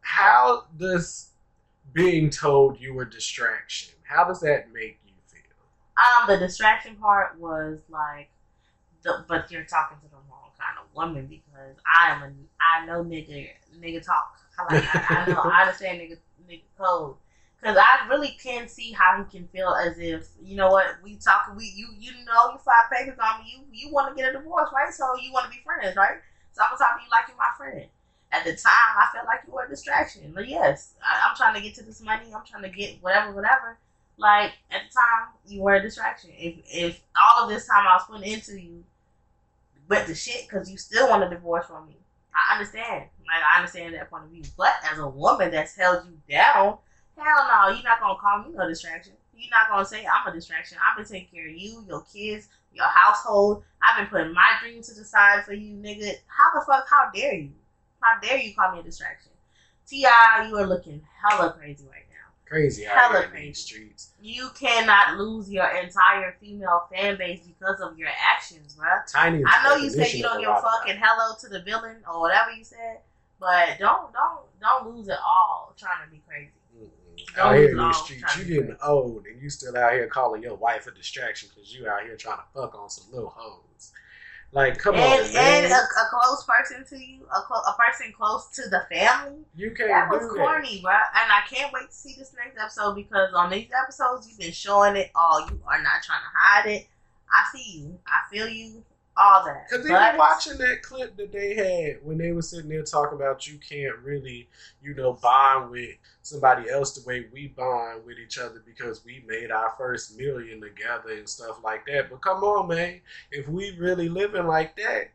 [0.00, 1.30] how does
[1.92, 3.94] being told you were distraction?
[4.02, 4.98] How does that make?
[5.98, 8.30] Um, the distraction part was like,
[9.02, 12.30] the but you're talking to the wrong kind of woman because I am a
[12.60, 13.48] I know nigga
[13.80, 14.38] nigga talk.
[14.58, 16.18] I like I, I know I understand nigga
[16.48, 17.16] nigga code.
[17.62, 21.16] Cause I really can see how he can feel as if you know what we
[21.16, 24.30] talk we you you know you filed papers on me you you want to get
[24.30, 26.18] a divorce right so you want to be friends right
[26.58, 27.86] so I'm gonna talk to you like you're my friend.
[28.32, 30.32] At the time, I felt like you were a distraction.
[30.34, 32.26] But yes, I, I'm trying to get to this money.
[32.34, 33.78] I'm trying to get whatever, whatever.
[34.18, 36.30] Like at the time, you were a distraction.
[36.36, 38.84] If if all of this time I was putting into you
[39.88, 41.96] went to shit because you still want a divorce from me,
[42.34, 43.04] I understand.
[43.26, 44.42] Like I understand that point of view.
[44.56, 46.78] But as a woman that's held you down,
[47.16, 49.12] hell no, you're not gonna call me no distraction.
[49.36, 50.78] You're not gonna say I'm a distraction.
[50.84, 53.62] I've been taking care of you, your kids, your household.
[53.80, 56.14] I've been putting my dreams to the side for you, nigga.
[56.26, 56.88] How the fuck?
[56.90, 57.52] How dare you?
[58.00, 59.30] How dare you call me a distraction?
[59.86, 62.07] Ti, you are looking hella crazy right.
[62.48, 63.46] Crazy out Hella here in crazy.
[63.46, 64.12] these streets.
[64.22, 69.04] You cannot lose your entire female fan base because of your actions, bruh.
[69.06, 69.42] Tiny.
[69.46, 70.94] I know you said you don't give a lot of fuck that.
[70.94, 73.00] and hello to the villain or whatever you said,
[73.38, 76.52] but don't don't don't lose it all trying to be crazy.
[77.36, 80.42] Don't Out here in these streets, you getting old and you still out here calling
[80.42, 83.92] your wife a distraction because you out here trying to fuck on some little hoes.
[84.50, 85.64] Like, come and on, man.
[85.64, 89.40] and a, a close person to you, a, clo- a person close to the family.
[89.54, 90.92] you can't That was corny, bro.
[90.92, 94.52] And I can't wait to see this next episode because on these episodes you've been
[94.52, 95.40] showing it all.
[95.40, 96.86] You are not trying to hide it.
[97.30, 97.98] I see you.
[98.06, 98.84] I feel you.
[99.20, 99.68] All that.
[99.68, 103.48] Because even watching that clip that they had when they were sitting there talking about
[103.48, 104.48] you can't really,
[104.80, 109.24] you know, bond with somebody else the way we bond with each other because we
[109.26, 112.10] made our first million together and stuff like that.
[112.10, 113.00] But come on, man,
[113.32, 115.10] if we really living like that,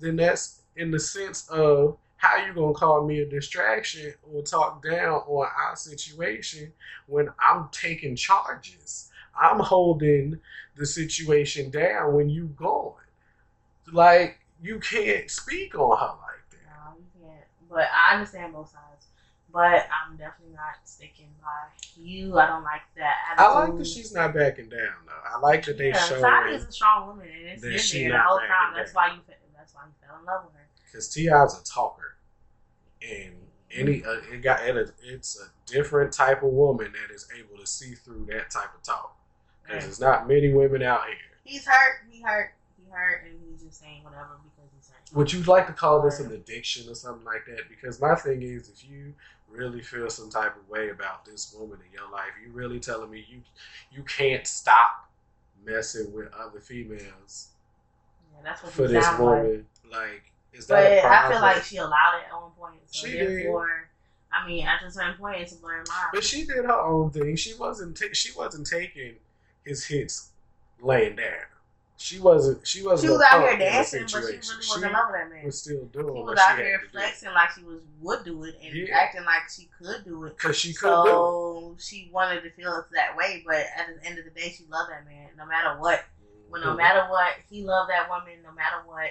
[0.00, 4.82] then that's in the sense of how you gonna call me a distraction or talk
[4.82, 6.72] down on our situation
[7.06, 9.10] when I'm taking charges.
[9.40, 10.40] I'm holding
[10.76, 12.94] the situation down when you gone.
[13.92, 16.58] Like you can't speak on her like that.
[16.66, 17.44] No, you can't.
[17.68, 19.06] But I understand both sides.
[19.52, 22.36] But I'm definitely not sticking by you.
[22.38, 25.12] I don't like that I like that she's not backing down though.
[25.32, 28.00] I like that they yeah, show Shani is a strong woman, and it's that she
[28.00, 28.74] there the whole time.
[28.74, 29.10] That's down.
[29.10, 29.20] why you.
[29.56, 30.66] That's why you fell in love with her.
[30.86, 32.16] because Ti's a talker,
[33.00, 33.34] and
[33.72, 37.66] any uh, it got it, it's a different type of woman that is able to
[37.66, 39.16] see through that type of talk.
[39.62, 41.16] Because there's not many women out here.
[41.44, 42.00] He's hurt.
[42.10, 42.52] He hurt.
[42.94, 45.16] Hurt, and he's just saying whatever because he's hurt.
[45.16, 47.68] Would you like to call this an addiction or something like that?
[47.68, 49.12] Because my thing is, if you
[49.50, 53.10] really feel some type of way about this woman in your life, you really telling
[53.10, 53.40] me you
[53.92, 55.08] you can't stop
[55.64, 57.48] messing with other females
[58.32, 59.42] Yeah, that's what for this sounds like.
[59.42, 59.66] woman.
[59.90, 60.22] Like,
[60.52, 62.80] is But that a I feel like she allowed it at one point.
[62.86, 63.28] So She did.
[63.28, 63.88] therefore,
[64.32, 66.06] I mean, at a certain point, it's a blurred line.
[66.12, 67.36] But she did her own thing.
[67.36, 67.96] She wasn't.
[67.96, 69.14] ta- she wasn't taking
[69.64, 70.30] his hits
[70.80, 71.46] laying down.
[71.96, 72.66] She wasn't.
[72.66, 73.08] She wasn't.
[73.08, 75.44] She was out here dancing, but she really wasn't She in love with that man.
[75.46, 78.74] was still doing She was out here flexing like she was would do it and
[78.74, 78.96] Yeah.
[78.98, 80.36] acting like she could do it.
[80.36, 81.10] because she could do.
[81.10, 84.50] So she wanted to feel it that way, but at the end of the day,
[84.50, 86.00] she loved that man no matter what.
[86.00, 86.46] Mm-hmm.
[86.46, 86.50] it.
[86.50, 89.10] Well, no matter what, he loved that woman no matter what.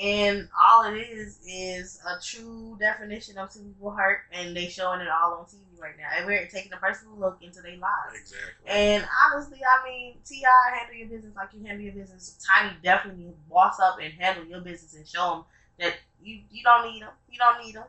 [0.00, 5.00] And all it is is a true definition of two people hurt, and they showing
[5.00, 8.20] it all on TV right now, and we're taking a personal look into their lives.
[8.20, 8.68] Exactly.
[8.68, 12.38] And honestly, I mean, Ti handle your business like you handle your business.
[12.46, 15.44] Tiny definitely boss up and handle your business and show them
[15.78, 17.12] that you you don't need them.
[17.30, 17.86] You don't need them,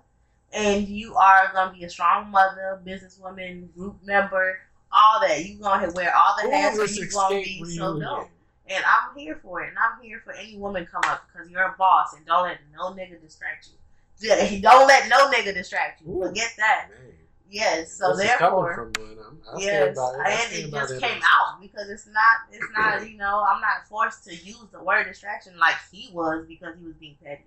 [0.54, 4.60] and you are gonna be a strong mother, businesswoman, group member,
[4.92, 5.46] all that.
[5.46, 8.00] You gonna wear all the hats, and you gonna be so reunion.
[8.00, 8.30] dope.
[8.68, 11.64] And I'm here for it, and I'm here for any woman come up because you're
[11.64, 13.74] a boss, and don't let no nigga distract you.
[14.62, 16.22] Don't let no nigga distract you.
[16.22, 16.89] Forget that.
[16.89, 17.14] Man,
[17.52, 17.91] Yes.
[17.91, 19.26] So this is therefore, coming from one.
[19.28, 19.97] I'm, I stand Yes.
[19.99, 23.88] I and it just came out because it's not, it's not, you know, I'm not
[23.89, 27.43] forced to use the word distraction like he was because he was being petty.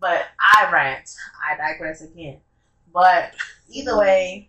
[0.00, 2.38] But I rant, I digress again.
[2.92, 3.34] But
[3.68, 4.48] either way,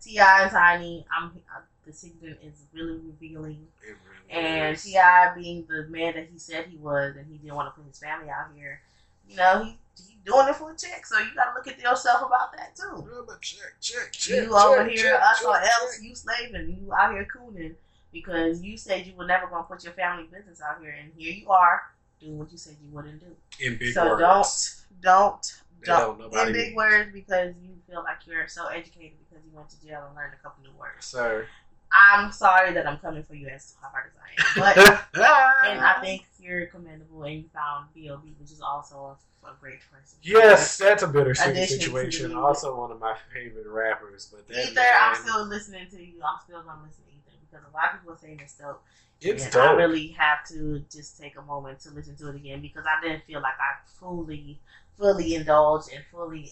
[0.00, 3.96] Ti and Tiny, I'm uh, the season is really revealing, It
[4.30, 4.78] really and.
[4.78, 4.98] Ti
[5.36, 7.98] being the man that he said he was, and he didn't want to put his
[7.98, 8.80] family out here.
[9.28, 9.78] You know, he
[10.24, 13.06] doing it for a check, so you got to look at yourself about that too.
[13.26, 14.44] But check, check, check.
[14.44, 16.68] You over here, check, us check, or else, you slaving.
[16.68, 17.74] You out here cooning
[18.12, 21.32] because you said you were never gonna put your family business out here, and here
[21.32, 21.82] you are
[22.20, 23.36] doing what you said you wouldn't do.
[23.64, 24.86] In big so words.
[25.02, 26.32] don't, don't, don't.
[26.32, 29.86] don't in big words because you feel like you're so educated because you went to
[29.86, 31.06] jail and learned a couple new words.
[31.06, 31.46] Sir.
[31.94, 35.06] I'm sorry that I'm coming for you as hard as I am, but
[35.66, 39.78] and I think you're commendable, and you found B.O.B., which is also a, a great
[39.90, 40.18] person.
[40.22, 42.34] Yes, that's a bittersweet situation.
[42.34, 44.28] Also, one of my favorite rappers.
[44.30, 46.14] But that Ether, man, I'm still listening to you.
[46.22, 48.82] I'm still gonna listen to Ether because a lot of people are saying it's dope.
[49.20, 49.70] it's and dope.
[49.70, 53.06] I really have to just take a moment to listen to it again because I
[53.06, 54.60] didn't feel like I fully,
[54.98, 56.50] fully indulged and fully,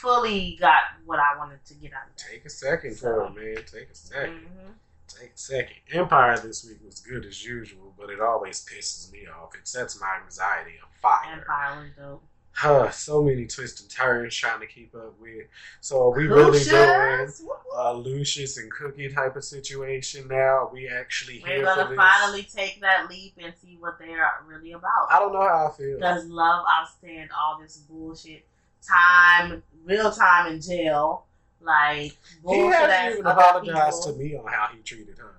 [0.00, 2.24] fully got what I wanted to get out of it.
[2.30, 3.64] Take a second for it, man.
[3.64, 4.74] Take a 2nd Mhm.
[5.08, 5.76] Take a second.
[5.92, 9.54] Empire this week was good as usual, but it always pisses me off.
[9.54, 11.32] It sets my anxiety on fire.
[11.32, 12.22] Empire was dope.
[12.52, 15.46] Huh, so many twists and turns trying to keep up with.
[15.82, 17.74] So are we really doing Lucius, whoop, whoop.
[17.74, 20.64] a Lucius and Cookie type of situation now?
[20.64, 24.14] Are we actually We're here gonna for finally take that leap and see what they
[24.14, 25.06] are really about.
[25.10, 25.98] I don't know how I feel.
[25.98, 28.46] Does love outstand all this bullshit?
[28.88, 31.24] Time, real time in jail,
[31.60, 32.16] like
[32.48, 34.18] He hasn't even apologized people.
[34.18, 35.34] to me on how he treated her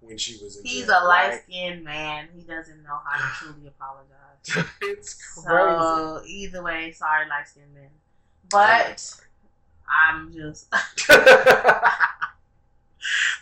[0.00, 0.72] when she was in jail.
[0.72, 1.00] He's jail.
[1.02, 2.28] a light skinned man.
[2.34, 4.68] He doesn't know how to truly apologize.
[4.82, 5.46] it's crazy.
[5.46, 7.90] So either way, sorry, light skinned man.
[8.50, 9.14] But
[9.88, 10.72] I'm just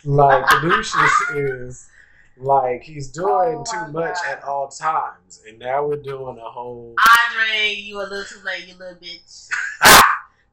[0.05, 1.89] like Lucius is
[2.39, 4.31] like he's oh doing Oh too much God.
[4.31, 6.95] at all times, and now we're doing a whole.
[7.29, 7.73] Andre.
[7.75, 9.47] You a little too late, you little bitch.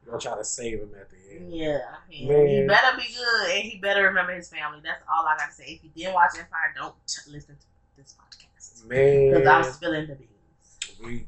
[0.07, 1.51] We're gonna try to save him at the end.
[1.55, 1.79] Yeah,
[2.11, 2.47] he, Man.
[2.47, 4.81] he better be good, and he better remember his family.
[4.85, 5.65] That's all I got to say.
[5.65, 7.67] If you didn't watch Empire, don't t- listen to
[7.97, 9.31] this podcast man.
[9.33, 11.01] because I'm spilling the beans.
[11.03, 11.27] we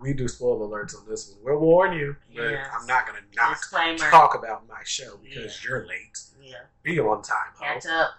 [0.00, 1.38] we do spoiler alerts on this one.
[1.42, 2.66] We'll warn you, but Yes.
[2.78, 3.98] I'm not gonna not Disclaimer.
[3.98, 5.68] talk about my show because Yeah.
[5.68, 6.18] you're late.
[6.40, 6.54] Yeah,
[6.84, 7.64] Be on time, ho.
[7.64, 8.10] catch up.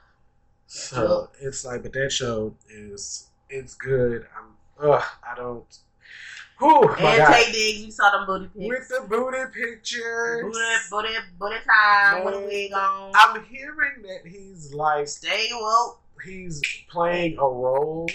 [0.74, 4.26] So it's like, but that show is it's good.
[4.38, 5.65] I'm ugh, I don't.
[6.59, 7.24] Whew, And.
[7.24, 8.67] Taye Diggs, we saw them booty pics.
[8.69, 10.43] with the booty pictures.
[10.43, 10.57] booty,
[10.89, 12.24] booty, booty time.
[12.24, 12.47] With a Man.
[12.47, 13.11] wig on.
[13.13, 15.99] I'm hearing that he's like Stay woke.
[16.24, 18.07] he's playing a role.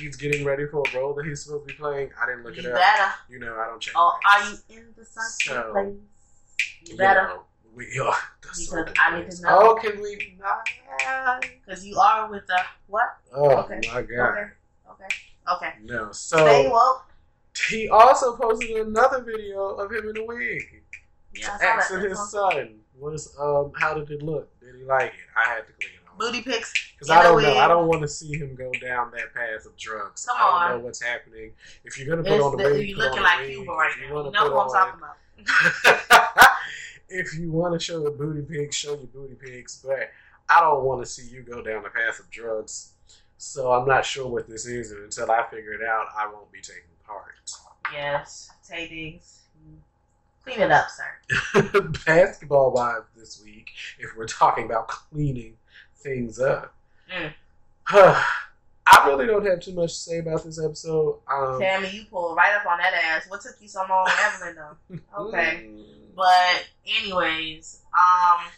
[0.00, 2.10] He's getting ready for a role that he's supposed to be playing.
[2.22, 3.12] I didn't look You it up.
[3.28, 3.92] You know, I don't check.
[3.96, 5.94] Oh, are you in the sunken So, place?
[6.86, 7.22] You You better.
[7.24, 7.42] know,
[7.74, 8.12] we, oh,
[8.42, 9.48] the Because sunken I need to know.
[9.50, 11.40] Oh, can we not?
[11.64, 13.16] Because you are with the what?
[13.34, 13.80] Oh Okay.
[13.92, 14.10] my god.
[14.10, 14.44] Okay.
[14.90, 15.06] Okay.
[15.52, 15.72] Okay.
[15.84, 16.10] No.
[16.12, 17.04] Stay So woke.
[17.68, 20.82] he also posted another video of him in a wig.
[21.34, 22.08] Yeah, I asking that.
[22.10, 24.48] his son was um how did it look?
[24.60, 25.20] Did he like it?
[25.36, 26.18] I had to click it on.
[26.18, 26.72] Booty pics.
[26.94, 27.56] Because in I a don't know.
[27.56, 30.26] I don't want to see him go down that path of drugs.
[30.26, 30.78] Come I don't on.
[30.80, 31.52] know what's happening.
[31.84, 33.38] If you're gonna put It's on the the- wig, you put on looking the like
[33.40, 33.54] wig.
[33.54, 34.24] Cuba right If you now.
[34.24, 36.48] You know put who I'm talking about.
[37.08, 39.82] if you want to show the booty pics, show your booty pics.
[39.84, 40.10] But
[40.48, 42.92] I don't want to see you go down the path of drugs.
[43.36, 46.50] So I'm not sure what this is, and until I figure it out, I won't
[46.50, 47.52] be taking part.
[47.92, 48.50] Yes.
[48.68, 49.42] Taye Diggs.
[50.44, 51.92] Clean it up, sir.
[52.06, 55.54] Basketball wise this week, if we're talking about cleaning
[55.96, 56.74] things up.
[57.14, 57.32] Mm.
[58.90, 61.18] I really don't have too much to say about this episode.
[61.30, 63.26] Um, Tammy, you pulled right up on that ass.
[63.28, 64.56] What took you so long, Evelyn?
[64.56, 64.98] Though.
[65.28, 65.68] Okay.
[65.68, 65.84] mm,
[66.18, 68.50] But anyways, um,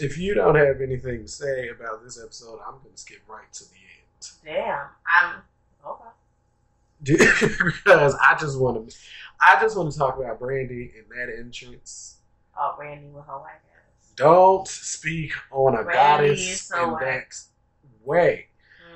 [0.00, 3.52] if you don't have anything to say about this episode, I'm going to skip right
[3.52, 4.56] to the end.
[4.56, 5.42] damn, I'm
[5.86, 6.06] okay.
[7.84, 8.96] because I just want to,
[9.38, 12.16] I just want to talk about Brandy and that entrance.
[12.58, 14.12] Oh, Brandy with her white ass.
[14.16, 17.34] Don't speak on a Brandy goddess so in that
[18.02, 18.46] way.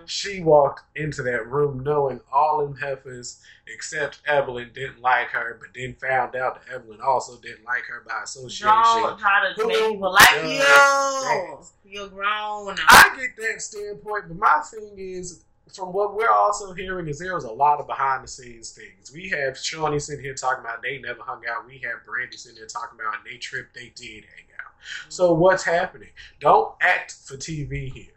[0.07, 5.71] She walked into that room knowing all them heifers except Evelyn didn't like her, but
[5.75, 8.67] then found out that Evelyn also didn't like her by association.
[8.69, 10.59] Don't try to make people like you.
[10.59, 11.57] that?
[11.85, 12.77] You're grown.
[12.89, 17.35] I get that standpoint, but my thing is, from what we're also hearing, is there
[17.35, 19.13] was a lot of behind the scenes things.
[19.13, 21.67] We have Shaunie sitting here talking about they never hung out.
[21.67, 24.73] We have Brandy sitting here talking about they trip they did hang out.
[25.09, 25.41] So mm-hmm.
[25.41, 26.11] what's happening?
[26.41, 28.14] Don't act for TV here.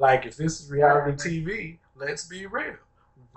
[0.00, 2.76] Like if this is reality TV, let's be real.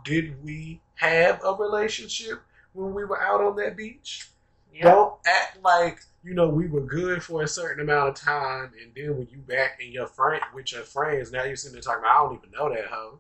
[0.05, 2.41] Did we have a relationship
[2.72, 4.30] when we were out on that beach?
[4.74, 4.84] Yeah.
[4.84, 8.91] Don't act like you know we were good for a certain amount of time, and
[8.95, 11.99] then when you back in your friend with your friends, now you're sitting there talking
[11.99, 13.20] about I don't even know that hoe.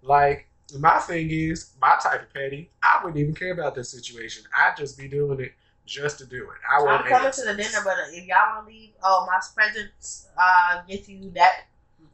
[0.00, 0.46] Like
[0.78, 2.70] my thing is my type of petty.
[2.84, 4.44] I wouldn't even care about this situation.
[4.56, 5.52] I'd just be doing it
[5.86, 6.58] just to do it.
[6.70, 9.40] I I'm want coming to the dinner, but if y'all want to leave, oh, my
[9.54, 11.64] presence uh, get you that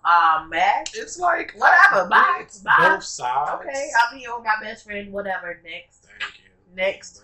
[0.05, 0.89] uh, mad.
[0.95, 2.75] It's like Whatever, bye, It's bye.
[2.95, 3.51] both sides.
[3.61, 5.13] Okay, I'll be here with my best friend.
[5.13, 5.61] Whatever.
[5.65, 6.77] Next, Thank you.
[6.77, 7.23] next,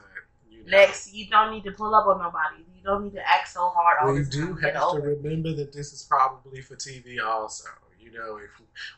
[0.50, 1.12] you know, next.
[1.12, 2.64] You don't need to pull up on nobody.
[2.76, 5.72] You don't need to act so hard all we do have to over remember that
[5.72, 7.68] this is probably for TV also.
[8.00, 8.50] You know, if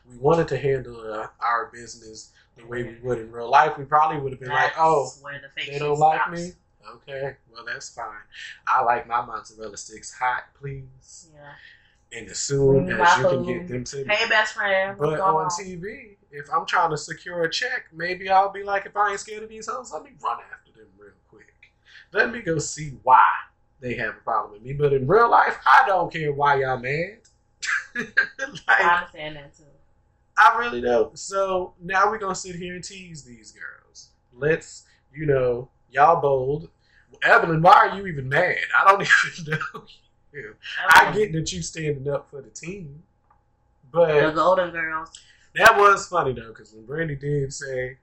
[0.09, 3.83] we wanted to handle uh, our business the way we would in real life, we
[3.83, 6.39] probably would have been like, oh, the they don't like stops.
[6.41, 6.51] me?
[6.95, 8.05] Okay, well, that's fine.
[8.67, 11.29] I like my mozzarella sticks hot, please.
[11.33, 11.51] Yeah.
[12.13, 14.13] And as soon Bring as you can get them to me.
[14.13, 14.97] Hey, best friend.
[14.97, 15.49] What's But on on?
[15.49, 19.19] TV, if I'm trying to secure a check, maybe I'll be like, if I ain't
[19.19, 21.53] scared of these hoes, let me run after them real quick.
[22.11, 23.29] Let me go see why
[23.79, 24.73] they have a problem with me.
[24.73, 27.19] But in real life, I don't care why y'all mad.
[27.95, 28.09] like,
[28.67, 29.63] I understand that too.
[30.37, 31.17] I really don't.
[31.17, 34.09] So now we're gonna sit here and tease these girls.
[34.33, 36.69] Let's, you know, y'all bold.
[37.23, 38.57] Evelyn, why are you even mad?
[38.77, 39.01] I don't
[39.37, 39.83] even know
[40.33, 40.55] you.
[40.89, 43.03] I get that you standing up for the team,
[43.91, 45.09] but the Golden Girls.
[45.55, 47.97] that was funny though, because when Brandy did say,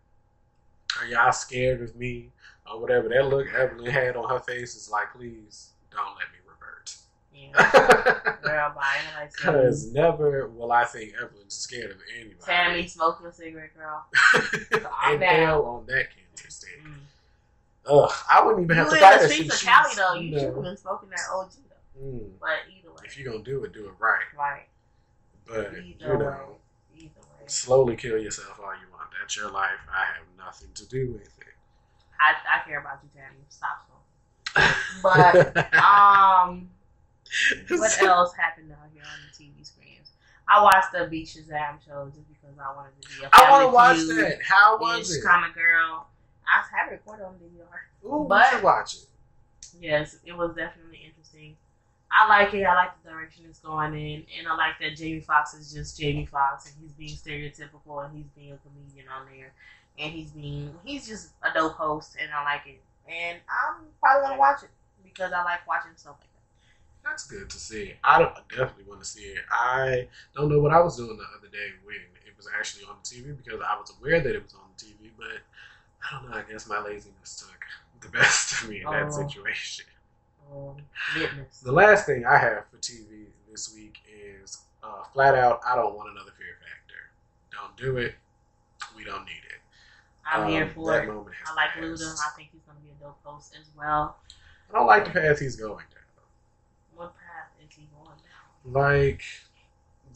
[1.01, 2.31] "Are y'all scared of me?"
[2.71, 6.39] or whatever, that look Evelyn had on her face is like, "Please don't let me
[6.47, 6.97] revert."
[7.35, 8.35] Yeah.
[8.43, 8.97] Girl, bye.
[9.15, 9.93] Nobody's scared of Because you.
[9.95, 12.37] never will I think Evelyn's scared of anybody.
[12.45, 14.05] Tammy, smoking a cigarette, girl.
[15.07, 15.61] and down.
[15.61, 16.81] On that cancer stick.
[16.85, 16.95] Mm.
[17.91, 19.33] Ugh, I wouldn't even You have in to fight the her.
[19.33, 20.15] streets of Cali though.
[20.21, 21.49] You know, should have been smoking that OG.
[22.03, 24.21] Mm, But either way, if you're gonna do it, do it right.
[24.37, 24.67] right.
[25.47, 26.19] But Either you way.
[26.19, 26.57] know,
[26.97, 27.47] Either way.
[27.47, 29.11] slowly kill yourself all you want.
[29.21, 29.79] That's your life.
[29.93, 31.33] I have nothing to do with it.
[32.21, 33.45] I, I care about you, Tammy.
[33.49, 33.85] Stop.
[35.03, 36.69] But um,
[37.69, 40.11] what else happened out here on the TV screens?
[40.49, 43.65] I watched the Beat Shazam show just because I wanted to be a I want
[43.65, 44.39] to watch that.
[44.43, 45.23] How was it?
[45.23, 46.09] kind of girl.
[46.47, 48.07] I have it recorded on DVR.
[48.11, 49.05] Ooh, but- watch it.
[49.81, 51.55] Yes, it was definitely interesting.
[52.11, 52.65] I like it.
[52.65, 55.97] I like the direction it's going in, and I like that Jamie Foxx is just
[55.99, 59.53] Jamie Foxx, and he's being stereotypical, and he's being a comedian on there,
[59.99, 62.83] and he's being he's just a dope host, and I like it.
[63.07, 64.71] And I'm probably gonna watch it
[65.03, 66.43] because I like watching stuff like that.
[67.05, 67.95] That's good to see.
[68.05, 69.39] I, don't, I definitely want to see it.
[69.51, 71.97] I don't know what I was doing the other day when
[72.27, 74.85] it was actually on the TV because I was aware that it was on the
[74.85, 75.41] TV, but
[76.07, 76.37] I don't know.
[76.37, 77.65] I guess my laziness took
[78.01, 79.13] the best of me in that Oh.
[79.13, 79.87] situation.
[80.53, 80.77] Um.
[81.63, 83.99] The last thing I have for TV this week
[84.43, 85.61] is uh, flat out.
[85.67, 87.11] I don't want another Fear Factor.
[87.53, 88.15] Don't do it.
[88.97, 89.61] We don't need it.
[90.31, 91.09] I'm Um, here for it.
[91.09, 91.83] I like passed.
[92.03, 92.15] Luda.
[92.27, 94.17] I think he's gonna be a dope host as well.
[94.71, 96.05] I don't like the path he's going down.
[96.95, 98.73] What path is he going down?
[98.73, 99.23] Like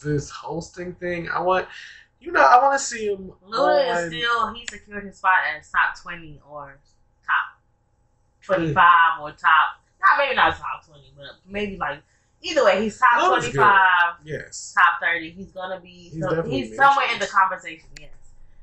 [0.03, 1.29] this hosting thing.
[1.29, 1.67] I want,
[2.21, 3.33] you know, I want to see him.
[3.49, 6.79] Luda on- is still he secured his spot as top twenty or
[7.25, 7.59] top
[8.43, 12.01] twenty five or top not maybe not top twenty, but maybe like
[12.43, 14.75] either way, he's top twenty five, Yes.
[14.77, 15.31] top thirty.
[15.31, 18.11] He's gonna be He's so- he's somewhere in the conversation, yes.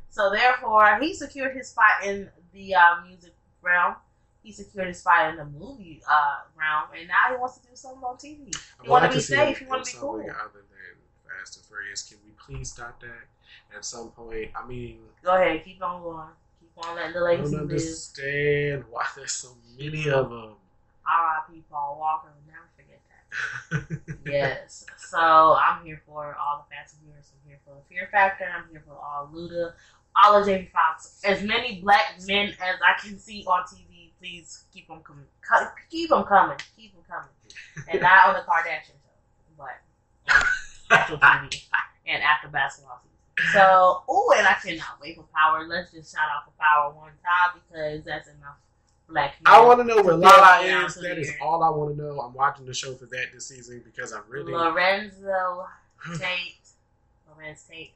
[0.10, 3.96] So therefore he secured his spot in the uh, music realm.
[4.44, 7.76] He secured his spot in the movie uh, realm, and now he wants to do
[7.76, 8.56] something on TV.
[8.80, 10.16] I You wanna be safe, him you wanna be cool.
[10.22, 13.28] Other than Fast and Furious, can we please stop that
[13.76, 14.52] at some point?
[14.56, 16.28] I mean, Go ahead, keep on going,
[16.60, 17.72] keep on letting the I legacy don't live.
[17.72, 20.54] understand why there's so many of them.
[21.10, 21.64] R.I.P.
[21.70, 22.30] Paul Walker.
[22.48, 24.12] Never forget that.
[24.32, 24.86] yes.
[24.98, 27.32] So I'm here for all the Fast and Furious.
[27.34, 28.46] I'm here for the Fear Factor.
[28.46, 29.74] I'm here for all Luda,
[30.16, 31.22] all of Jamie Foxx.
[31.26, 35.26] As many black men as I can see on TV, please keep them coming.
[35.90, 36.58] Keep them coming.
[36.76, 37.30] Keep them coming.
[37.92, 40.44] And not on the Kardashian show, but on
[40.92, 41.66] actual TV
[42.08, 43.54] and after basketball season.
[43.54, 45.66] So, oh, and I cannot wait for Power.
[45.66, 48.58] Let's just shout out for Power one time because that's enough
[49.10, 49.36] black.
[49.46, 50.96] I want to know where Lala is.
[50.96, 52.20] That is all I want to know.
[52.22, 54.54] I'm watching the show for that this season because I really.
[54.54, 55.14] Larenz
[56.18, 56.58] Tate.
[57.30, 57.92] Larenz Tate.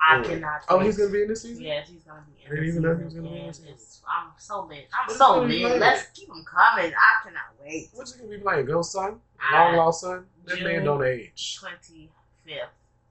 [0.00, 0.24] I Mm.
[0.24, 0.60] cannot.
[0.68, 1.64] Oh, he's gonna be in this season.
[1.64, 3.74] Yes, he's gonna be in didn't even know he was gonna be in this season.
[4.08, 4.86] I'm so lit.
[4.98, 5.60] I'm What's so lit.
[5.62, 5.80] lit?
[5.80, 6.92] Let's keep them coming.
[6.94, 7.90] I cannot wait.
[7.94, 8.66] What's he gonna be playing?
[8.66, 9.20] Ghost Son,
[9.52, 10.24] long lost son.
[10.46, 10.64] That June.
[10.68, 11.58] man don't age.
[11.58, 12.10] Twenty
[12.44, 12.68] fifth.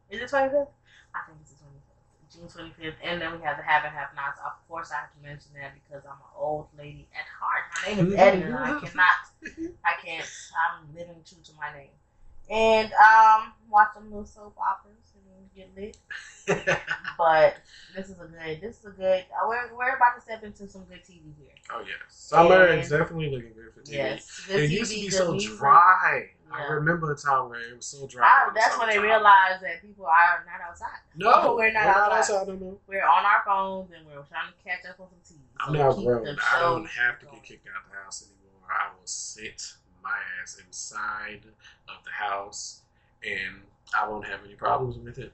[0.09, 0.69] Is it twenty fifth?
[1.13, 1.39] I think
[2.43, 2.79] it's the twenty fifth.
[2.79, 2.99] June twenty fifth.
[3.03, 4.39] And then we have the have and have nots.
[4.45, 7.63] Of course, I have to mention that because I'm an old lady at heart.
[7.85, 8.55] My name is Edna.
[8.55, 9.77] I cannot.
[9.85, 10.25] I can't.
[10.55, 11.89] I'm living true to my name.
[12.49, 14.93] And um, watch some little soap operas
[15.35, 15.97] and get lit.
[17.17, 17.57] But
[17.95, 18.61] this is a good.
[18.61, 19.25] This is a good.
[19.33, 21.49] Uh, we're we're about to step into some good TV here.
[21.71, 23.93] oh yeah, summer And- is definitely looking good for TV.
[23.95, 25.57] Yes, good It TV, used to be so music.
[25.57, 26.29] dry.
[26.51, 28.25] I remember a time where it was so dry.
[28.25, 30.87] I, that's when they realized that people are not outside.
[31.15, 32.47] No, we're not outside.
[32.47, 32.77] no more.
[32.87, 35.41] We're on our phones and we're trying to catch up on some TV.
[35.59, 36.37] I'm So now grown.
[36.51, 38.69] I don't have to get kicked out of the house anymore.
[38.71, 39.73] I will sit
[40.03, 41.41] my ass inside
[41.89, 42.81] of the house,
[43.23, 43.61] and
[43.97, 45.33] I won't have any problems with it.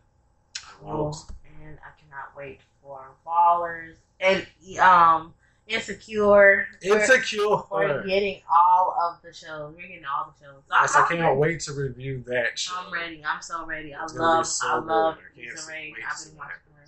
[0.57, 1.15] I won't.
[1.15, 1.27] Oh,
[1.63, 4.45] and I cannot wait for Ballers and
[4.79, 5.33] um
[5.67, 6.67] Insecure.
[6.81, 7.63] Insecure.
[7.71, 9.73] We're getting all of the shows.
[9.75, 10.61] We're getting all the shows.
[10.69, 11.35] Yes, I I'm can't ready.
[11.37, 12.75] wait to review that show.
[12.77, 13.23] I'm ready.
[13.25, 13.93] I'm so ready.
[13.93, 14.45] I It's love.
[14.45, 15.17] so I love.
[15.37, 15.93] I Issa Rae.
[16.09, 16.83] I've been watching her.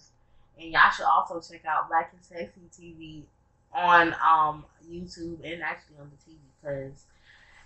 [0.58, 3.24] And y'all should also check out Black and Sexy TV
[3.74, 7.04] on um YouTube and actually on the TV because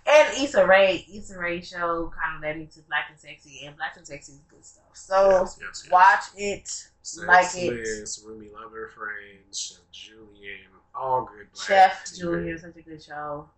[0.06, 3.76] and Issa Rae, Issa Rae show kind of led me to Black and Sexy, and
[3.76, 4.84] Black and Sexy is good stuff.
[4.94, 7.70] So Yes, yes, watch it, like Sex it.
[7.70, 10.58] Liz, RoomieLoverFriends, Julian,
[11.00, 11.48] all good.
[11.52, 12.18] Black Chef TV.
[12.18, 13.48] Julian, such a good show.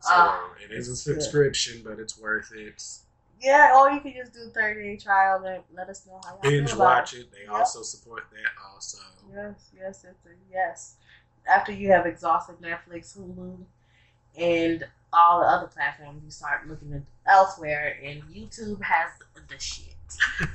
[0.00, 1.14] So Ah, it is a it's good.
[1.22, 2.82] subscription, but it's worth it.
[3.40, 6.40] Yeah, or you can just do thirty day trial and let us know how y'all
[6.42, 7.20] Binge feel about watch it.
[7.20, 7.32] it.
[7.32, 7.50] They Yep.
[7.60, 8.98] also support that also.
[9.34, 10.94] Yes, yes, it's a yes.
[11.48, 13.64] After you have exhausted Netflix, Hulu,
[14.36, 19.10] and all the other platforms, you start looking at elsewhere, and YouTube has
[19.48, 19.94] the shit.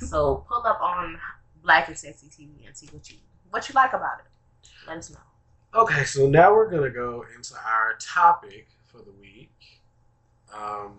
[0.00, 1.18] so pull up on
[1.62, 3.16] Black and Sexy TV and see what you
[3.50, 4.68] what you like about it.
[4.86, 5.18] Let us know.
[5.74, 9.50] Okay, so now we're gonna go into our topic for the week.
[10.52, 10.94] Um,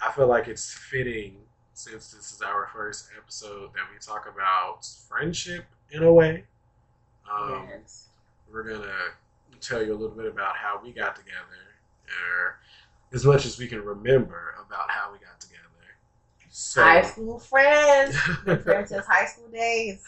[0.00, 1.36] I feel like it's fitting
[1.74, 6.44] since this is our first episode that we talk about friendship in a way.
[7.32, 8.08] Um, yes.
[8.50, 8.92] we're gonna
[9.60, 11.38] tell you a little bit about how we got together,
[12.08, 12.58] or
[13.12, 15.62] as much as we can remember about how we got together.
[16.50, 18.16] So High school friends,
[18.64, 20.04] friends since high school days.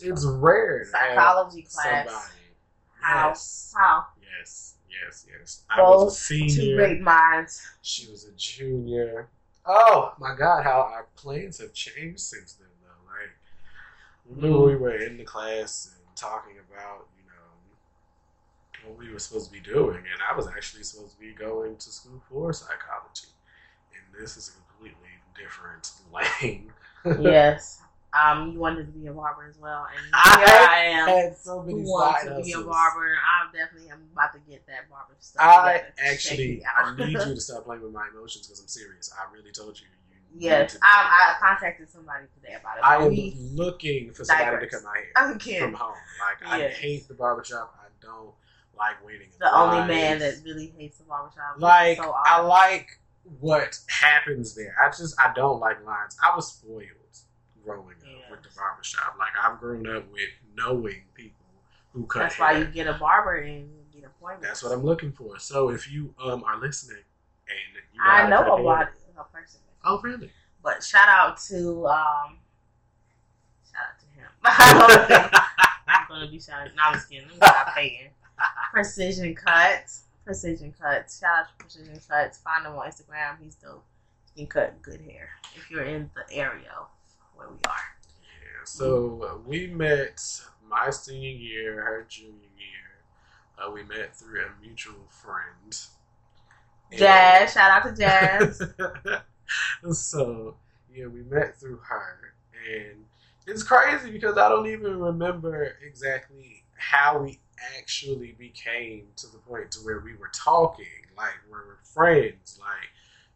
[0.00, 2.08] it's rare to Psychology class.
[2.08, 2.41] somebody.
[3.02, 3.28] How?
[3.28, 4.06] Yes, How?
[4.38, 5.64] yes, yes, yes.
[5.70, 6.76] I was a Both two senior.
[6.76, 7.60] great minds.
[7.82, 9.28] She was a junior.
[9.66, 13.10] Oh my God, how our plans have changed since then, though.
[13.10, 13.30] Like,
[14.26, 19.46] remember we were in the class and talking about, you know, what we were supposed
[19.46, 23.28] to be doing, and I was actually supposed to be going to school for psychology,
[23.94, 26.72] and this is a completely different lane.
[27.32, 27.80] yes.
[28.14, 31.08] Um, you wanted to be a barber as well, and I here I am.
[31.08, 33.14] had so many wants to be a barber?
[33.16, 35.42] I definitely am about to get that barber stuff.
[35.42, 39.10] I actually, I need you to stop playing with my emotions because I'm serious.
[39.18, 39.86] I really told you.
[40.34, 42.84] you yes, I, I contacted somebody today about it.
[42.84, 44.70] I am We- looking for somebody digress.
[44.72, 45.94] to cut my hair from home.
[46.20, 47.74] Like I hate the barbershop.
[47.80, 48.34] I don't
[48.78, 49.28] like waiting.
[49.28, 51.54] in The only man that really hates the barbershop.
[51.58, 52.98] like so I like
[53.40, 54.74] what happens there.
[54.84, 56.14] I just I don't like lines.
[56.22, 56.88] I was spoiled
[57.64, 58.01] growing up
[58.32, 59.14] with the barbershop.
[59.18, 61.44] Like I've grown up with knowing people
[61.92, 62.46] who cut That's hair.
[62.46, 64.46] why you get a barber and you get appointments.
[64.48, 65.38] That's what I'm looking for.
[65.38, 67.04] So if you um are listening
[67.46, 69.60] and you I know cut hair- about it, a person.
[69.84, 70.30] Oh really?
[70.62, 72.38] But shout out to um,
[73.70, 74.28] shout out to him.
[75.88, 76.72] I'm gonna be shouting.
[76.76, 77.26] No, I'm just kidding.
[77.28, 78.08] Let me stop hating.
[78.72, 80.04] Precision Cuts.
[80.24, 81.18] Precision Cuts.
[81.20, 82.38] Shout out to Precision Cuts.
[82.38, 83.36] Find him on Instagram.
[83.42, 83.84] He's dope.
[84.34, 86.72] He can cut good hair if you're in the area
[87.34, 87.91] where we are.
[88.64, 90.20] So we met
[90.68, 93.58] my senior year, her junior year.
[93.58, 95.76] Uh, we met through a mutual friend.
[96.90, 97.52] And- Jazz.
[97.52, 98.62] Shout out to Jazz.
[99.98, 100.56] so
[100.94, 102.34] yeah, we met through her,
[102.70, 103.04] and
[103.46, 107.40] it's crazy because I don't even remember exactly how we
[107.78, 110.86] actually became to the point to where we were talking,
[111.16, 112.90] like we were friends, like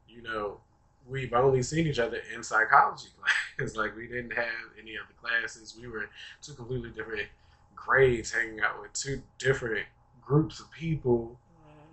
[0.08, 0.60] you know.
[1.08, 3.08] We've only seen each other in psychology
[3.58, 3.76] class.
[3.76, 4.46] like we didn't have
[4.80, 5.76] any other classes.
[5.80, 6.08] We were
[6.42, 7.28] two completely different
[7.74, 9.86] grades, hanging out with two different
[10.20, 11.38] groups of people.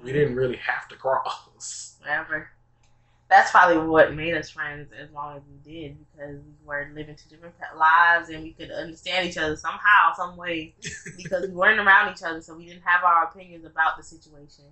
[0.01, 0.18] We mm-hmm.
[0.18, 1.97] didn't really have to cross.
[2.07, 2.49] Ever.
[3.30, 7.16] That's probably what made us friends as long as we did because we were living
[7.16, 10.76] two different lives and we could understand each other somehow, some way,
[11.18, 14.66] because we weren't around each other, so we didn't have our opinions about the situation.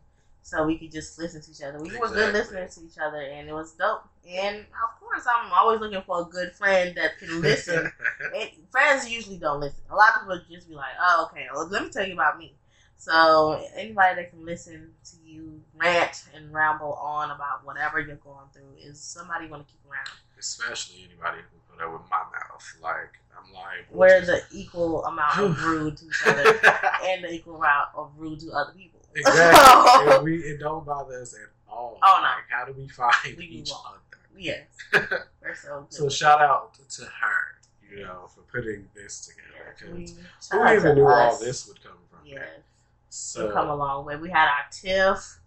[0.44, 1.80] So we could just listen to each other.
[1.80, 4.04] We were good listeners to each other, and it was dope.
[4.28, 7.92] And of course, I'm always looking for a good friend that can listen.
[8.72, 9.84] Friends usually don't listen.
[9.92, 11.48] A lot of people just be like, "Oh, okay.
[11.54, 12.56] Well, let me tell you about me."
[12.98, 18.46] So anybody that can listen to you rant and ramble on about whatever you're going
[18.54, 20.08] through is somebody you want to keep around.
[20.38, 22.76] Especially anybody who put up with my mouth.
[22.82, 26.60] Like I'm like We're the equal amount of rude to each other
[27.06, 28.91] and the equal amount of rude to other people.
[29.16, 30.14] Exactly.
[30.16, 32.00] and we it don't bother us at all.
[32.04, 32.24] Oh, no.
[32.24, 33.78] Like how do we find We each on.
[33.88, 33.98] other?
[34.38, 34.66] yes,
[35.64, 35.86] so.
[35.90, 37.60] So shout out to her,
[37.90, 39.76] you know, for putting this together.
[39.80, 42.20] 'cause we, who even knew all this would come from?
[42.26, 42.48] Yes,
[43.10, 44.16] So we come a long way.
[44.16, 45.38] We had our tiff.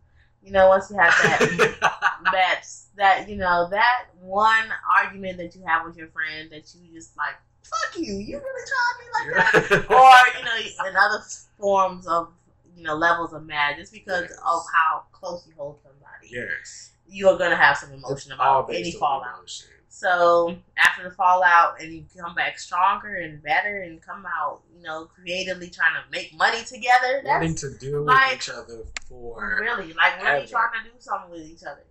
[0.42, 2.64] You know, once we had that that
[2.96, 4.66] that you know that one
[5.00, 8.70] argument that you have with your friend that you just like fuck you you really
[8.70, 11.24] tried me like that or you know in other
[11.58, 12.28] forms of
[12.76, 14.38] you know levels of mad just because Yes.
[14.44, 18.92] of how close you hold somebody yes, you are gonna have some emotion about any
[18.92, 19.68] fallout emotion.
[19.88, 24.82] so after the fallout and you come back stronger and better and come out you
[24.82, 29.58] know creatively trying to make money together Wanting to deal like- with each other for
[29.60, 31.84] really like really trying to do something with each other.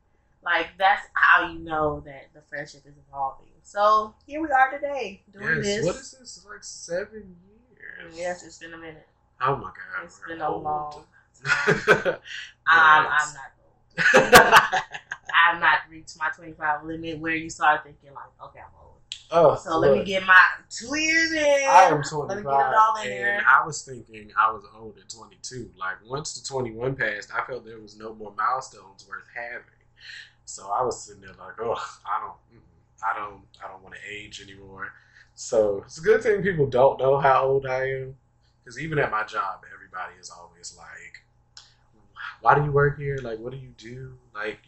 [0.44, 3.48] Like that's how you know that the friendship is evolving.
[3.62, 5.66] So here we are today doing yes.
[5.66, 5.86] this.
[5.86, 6.46] What is this?
[6.46, 8.18] Like seven years?
[8.18, 9.08] Yes, it's been a minute.
[9.42, 10.64] Oh my god, It's been a old.
[10.64, 11.06] long Um,
[12.68, 13.52] I'm not
[14.16, 14.34] old.
[15.36, 18.98] I've not reached my 25 limit where you start thinking like, okay, I'm old.
[19.32, 21.68] oh, So let me get my two years in.
[21.70, 23.44] I am Let 25, me get it all in there.
[23.48, 25.72] I was thinking I was old at 22.
[25.78, 29.62] Like once the 21 passed, I felt there was no more milestones worth having.
[30.46, 31.76] So I was sitting there like, oh,
[32.06, 32.64] I don't, mm,
[33.04, 34.92] I don't, I don't want to age anymore.
[35.36, 38.16] So it's a good thing people don't know how old I am,
[38.64, 41.24] because even at my job, everybody is always like,
[42.42, 43.18] "Why do you work here?
[43.22, 44.14] Like, what do you do?
[44.34, 44.60] Like."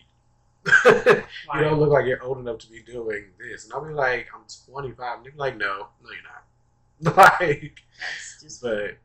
[0.86, 3.66] you don't look like you're old enough to be doing this.
[3.66, 5.18] And I'll be like, I'm 25.
[5.18, 7.40] And they'll be like, no, no, you're not.
[7.40, 7.84] like,
[8.42, 8.98] just but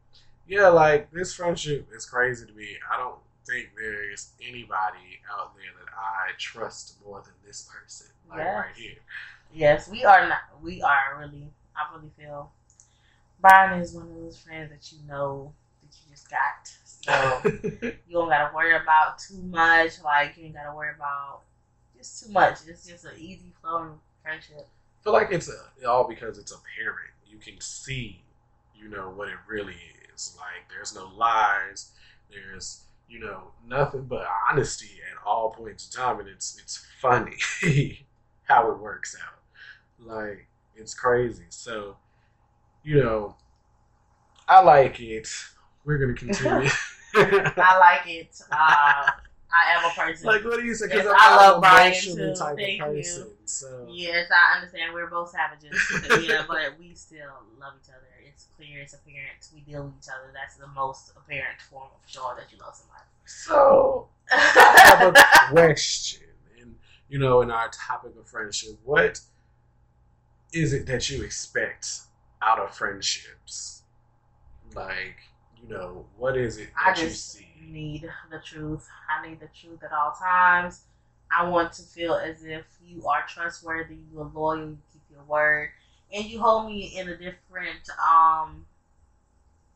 [0.48, 2.76] yeah, like this friendship is crazy to me.
[2.90, 8.08] I don't think there is anybody out there that I trust more than this person,
[8.28, 8.56] like Yes.
[8.56, 8.96] right here.
[9.52, 10.38] Yes, we are not.
[10.62, 11.50] We are really.
[11.76, 12.50] I really feel
[13.40, 16.68] Brian is one of those friends that you know that you just got.
[16.84, 17.40] So
[18.08, 20.02] you don't gotta worry about too much.
[20.04, 21.40] Like you ain't gotta worry about
[21.96, 22.58] just too much.
[22.66, 24.66] It's just an easy flowing friendship.
[25.00, 27.10] I feel like it's a, all because it's apparent.
[27.26, 28.22] You can see,
[28.76, 29.76] you know, what it really
[30.12, 30.36] is.
[30.38, 31.92] Like, there's no lies.
[32.30, 37.38] There's, you know, nothing but honesty at all points in time, and it's it's funny
[38.44, 40.06] how it works out.
[40.06, 41.44] Like, it's crazy.
[41.48, 41.96] So,
[42.82, 43.36] you know,
[44.48, 45.28] I like it.
[45.84, 46.68] We're gonna continue.
[47.14, 48.40] I like it.
[48.50, 49.10] Uh,
[49.52, 50.26] I am a person.
[50.26, 50.86] like, what do you say?
[50.86, 52.34] Because I I'm love Brian, too.
[52.38, 53.02] type Thank of you.
[53.02, 53.26] person.
[53.46, 54.94] So, Yes, I understand.
[54.94, 55.76] We're both savages.
[56.28, 57.26] yeah, but we still
[57.58, 58.06] love each other.
[58.26, 58.80] It's clear.
[58.82, 59.48] It's apparent.
[59.52, 60.30] We deal with each other.
[60.32, 63.02] That's the most apparent form of showing that you love somebody.
[63.24, 66.22] so I have a question,
[66.60, 66.76] and
[67.08, 69.20] you know, in our topic of friendship, what
[70.52, 72.02] is it that you expect
[72.42, 73.82] out of friendships?
[74.74, 75.16] Like,
[75.60, 77.46] you know, what is it I that you just see?
[77.68, 78.86] need the truth.
[79.08, 80.82] I need the truth at all times.
[81.36, 85.22] I want to feel as if you are trustworthy, you are loyal, you keep your
[85.24, 85.70] word,
[86.12, 88.66] and you hold me in a different, um,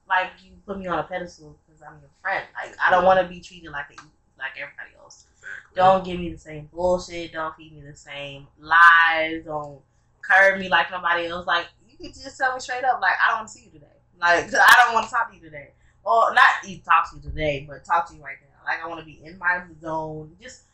[0.09, 2.45] like you put me on a pedestal because I'm your friend.
[2.55, 4.03] Like I don't want to be treated like a,
[4.39, 5.27] like everybody else.
[5.33, 5.77] Exactly.
[5.77, 7.33] Don't give me the same bullshit.
[7.33, 9.45] Don't feed me the same lies.
[9.45, 9.81] Don't
[10.23, 11.47] curve me like nobody else.
[11.47, 11.67] Like
[12.09, 13.87] you just tell me straight up, like I don't want to see you today.
[14.21, 15.71] Like 'cause I don't want to talk to you today.
[16.05, 18.65] Or not even talk to you today, but talk to you right now.
[18.65, 20.37] Like I want to be in my zone.
[20.41, 20.65] Just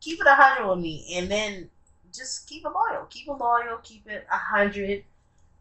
[0.00, 1.70] keep it a hundred with me, and then
[2.12, 3.06] just keep it loyal.
[3.08, 3.78] Keep it loyal.
[3.82, 5.04] Keep it a hundred.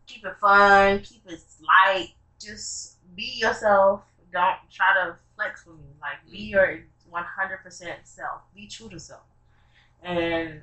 [0.07, 0.99] Keep it fun.
[1.01, 2.13] Keep it light.
[2.39, 4.01] Just be yourself.
[4.31, 5.85] Don't try to flex with me.
[6.01, 6.49] Like be mm-hmm.
[6.49, 8.41] your one hundred percent self.
[8.55, 9.21] Be true to self.
[10.03, 10.15] And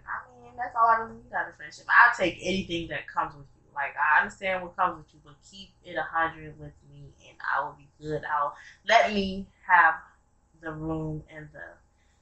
[0.06, 1.84] I mean, that's all I really need out of friendship.
[1.88, 3.55] I'll take anything that comes with you.
[3.77, 7.37] Like I understand what comes with you, but keep it a hundred with me, and
[7.45, 8.22] I will be good.
[8.24, 8.57] I'll
[8.89, 9.95] let me have
[10.62, 11.66] the room and the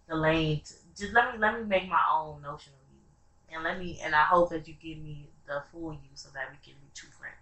[0.09, 0.61] the lane.
[0.65, 4.01] To, just let me let me make my own notion of you, and let me
[4.03, 6.89] and I hope that you give me the full you so that we can be
[6.95, 7.35] true friends.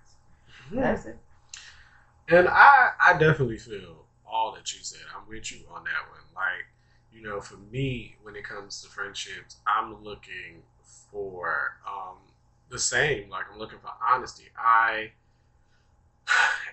[0.71, 1.19] That's it.
[2.29, 5.01] And I, I definitely feel all that you said.
[5.15, 6.21] I'm with you on that one.
[6.35, 6.67] Like,
[7.13, 10.63] you know, for me, when it comes to friendships, I'm looking
[11.11, 12.17] for um,
[12.73, 13.29] the same.
[13.29, 14.47] Like, I'm looking for honesty.
[14.59, 15.13] I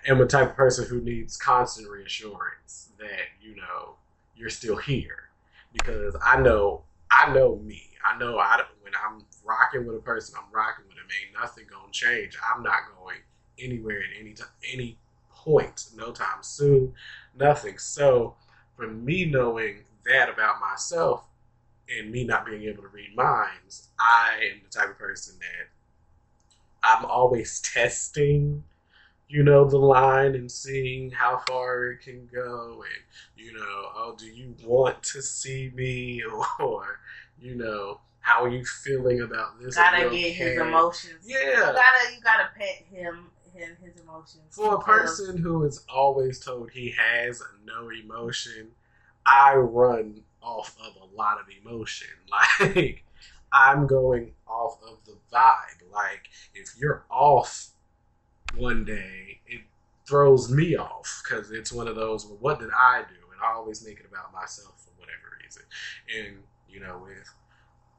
[0.08, 3.96] am a type of person who needs constant reassurance that, you know,
[4.34, 5.28] you're still here.
[5.72, 6.82] Because I know,
[7.12, 7.82] I know me.
[8.04, 11.06] I know I, when I'm rocking with a person, I'm rocking with them.
[11.22, 12.36] Ain't nothing gonna change.
[12.52, 13.18] I'm not going
[13.58, 14.98] anywhere at any time, any
[15.30, 16.94] point, no time soon,
[17.38, 17.78] nothing.
[17.78, 18.34] So,
[18.76, 21.26] for me knowing that about myself
[21.88, 25.69] and me not being able to read minds, I am the type of person that
[26.82, 28.64] I'm always testing,
[29.28, 32.82] you know, the line and seeing how far it can go.
[32.82, 33.60] And, you know,
[33.94, 36.22] oh, do you want to see me?
[36.58, 37.00] Or,
[37.38, 39.74] you know, how are you feeling about this?
[39.76, 41.24] Gotta you get his emotions.
[41.26, 41.38] Yeah.
[41.38, 44.42] You gotta you gotta pet him him his emotions.
[44.50, 48.68] For a person who is always told he has no emotion,
[49.26, 52.08] I run off of a lot of emotion.
[52.60, 53.04] Like,
[53.52, 55.90] I'm going off of the vibe.
[55.92, 57.70] Like, if you're off
[58.56, 59.60] one day, it
[60.08, 63.14] throws me off because it's one of those, well, what did I do?
[63.32, 65.62] And I always make it about myself for whatever reason.
[66.18, 67.28] And, you know, with,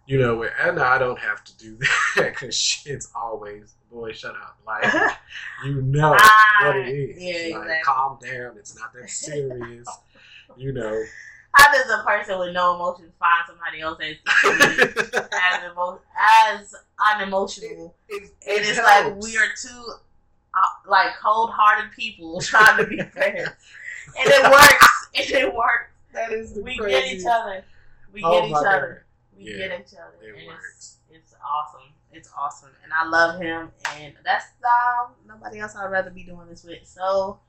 [0.08, 1.78] you know, with I don't have to do
[2.16, 4.58] that because shit's always, boy, shut up.
[4.66, 4.92] Like,
[5.66, 7.22] you know Ah, what it is.
[7.22, 7.76] yeah, like, exactly.
[7.86, 8.58] calm down.
[8.58, 9.88] It's not that serious.
[10.58, 11.04] you know.
[11.54, 16.76] How does a person with no emotions find somebody else that's as emo- as
[17.14, 17.94] unemotional?
[18.10, 18.32] it, And
[18.66, 19.94] it's like we are two
[20.54, 23.50] uh, like cold-hearted people trying to be friends,
[24.18, 24.88] and it works.
[25.16, 25.92] And it works.
[26.14, 27.64] That is the We get each other.
[28.14, 28.66] We Oh get my each God.
[28.76, 29.06] other.
[29.38, 30.16] We Yeah, get each other.
[30.22, 30.98] it and works.
[31.10, 31.88] It's, it's awesome.
[32.14, 33.72] It's awesome, and I love him.
[33.98, 36.86] And that's um, nobody else I'd rather be doing this with.
[36.86, 37.40] So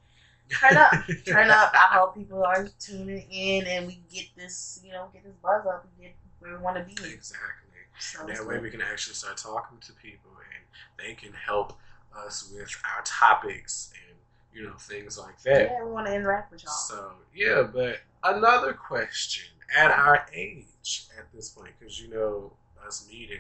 [0.61, 0.93] turn up,
[1.27, 1.73] turn up.
[1.75, 5.67] I hope people are tuning in, and we get this, you know, get this buzz
[5.67, 6.93] up, and get where we want to be.
[7.13, 7.59] Exactly.
[7.99, 11.75] So That way we can actually start talking to people and they can help
[12.17, 14.17] us with our topics and,
[14.53, 15.71] you know, things like that.
[15.71, 16.73] yeah, we want to interact with y'all.
[16.73, 19.45] So, yeah, but another question
[19.77, 22.53] at our age at this point, because, you know,
[22.85, 23.39] us meeting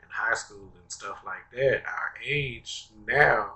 [0.00, 3.54] in high school and stuff like that, our age now,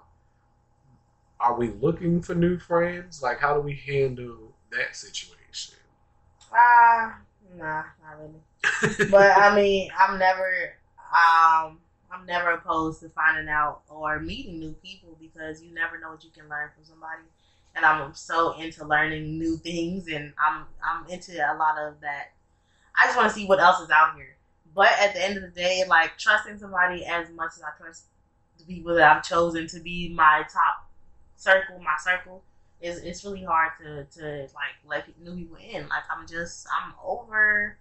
[1.41, 3.23] are we looking for new friends?
[3.23, 5.75] Like, how do we handle that situation?
[6.53, 7.19] Ah,
[7.57, 9.09] nah, not really.
[9.11, 11.79] but I mean, I'm never, um,
[12.13, 16.25] I'm never opposed to finding out or meeting new people because you never know what
[16.25, 17.23] you can learn from somebody.
[17.75, 22.33] And I'm so into learning new things, and I'm I'm into a lot of that.
[23.01, 24.37] I just want to see what else is out here.
[24.75, 28.07] But at the end of the day, like trusting somebody as much as I trust
[28.59, 30.90] the people that I've chosen to be my top
[31.41, 32.43] circle, my circle,
[32.81, 35.89] is it's really hard to to like let new people in.
[35.89, 37.77] Like I'm just I'm over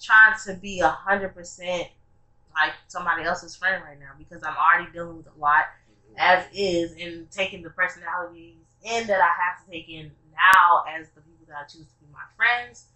[0.00, 1.88] trying to be a hundred percent
[2.54, 5.64] like somebody else's friend right now because I'm already dealing with a lot
[6.10, 6.14] mm-hmm.
[6.18, 8.54] as is and taking the personalities
[8.84, 12.00] in that I have to take in now as the people that I choose to
[12.00, 12.86] be my friends.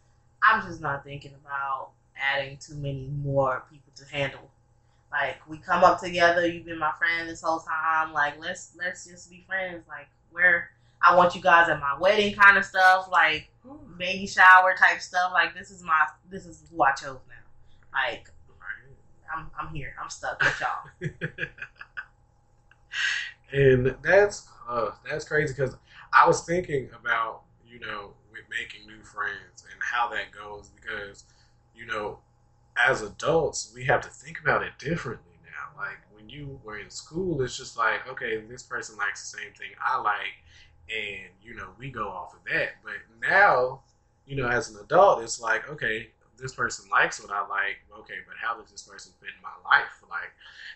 [0.43, 4.51] I'm just not thinking about adding too many more people to handle.
[5.11, 8.13] Like we come up together, you've been my friend this whole time.
[8.13, 9.85] Like let's let's just be friends.
[9.89, 10.71] Like where
[11.03, 13.51] I want you guys at my wedding kind of stuff, like
[13.99, 15.33] baby shower type stuff.
[15.33, 17.93] Like this is my this is who I chose now.
[17.93, 18.31] Like
[19.35, 19.95] I'm I'm here.
[20.03, 21.11] I'm stuck with y'all.
[23.53, 25.77] and that's uh, that's crazy because
[26.13, 31.25] I was thinking about you know with making new friends and how that goes because
[31.75, 32.19] you know
[32.89, 35.81] as adults we have to think about it differently now.
[35.81, 39.53] Like when you were in school, it's just like okay, this person likes the same
[39.53, 40.37] thing I like,
[40.89, 42.71] and you know we go off of that.
[42.83, 43.83] But now,
[44.27, 46.11] you know, as an adult, it's like okay.
[46.39, 47.85] This person likes what I like.
[47.99, 50.03] Okay, but how does this person fit in my life?
[50.09, 50.33] Like,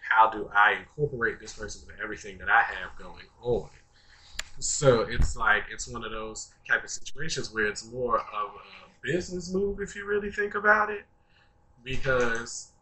[0.07, 3.71] how do I incorporate this person with everything that I have going on?
[4.59, 9.03] So it's like it's one of those type of situations where it's more of a
[9.03, 11.05] business move if you really think about it,
[11.85, 12.73] because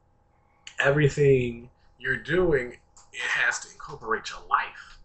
[0.79, 2.77] everything you're doing
[3.13, 4.99] it has to incorporate your life.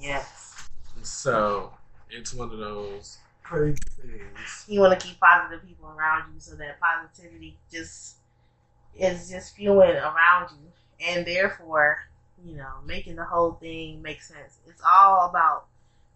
[0.00, 0.68] Yes.
[1.02, 1.72] So
[2.10, 4.64] it's one of those crazy things.
[4.68, 8.16] You want to keep positive people around you so that positivity just
[8.94, 11.98] is just fueling around you, and therefore,
[12.44, 14.58] you know, making the whole thing make sense.
[14.68, 15.66] It's all about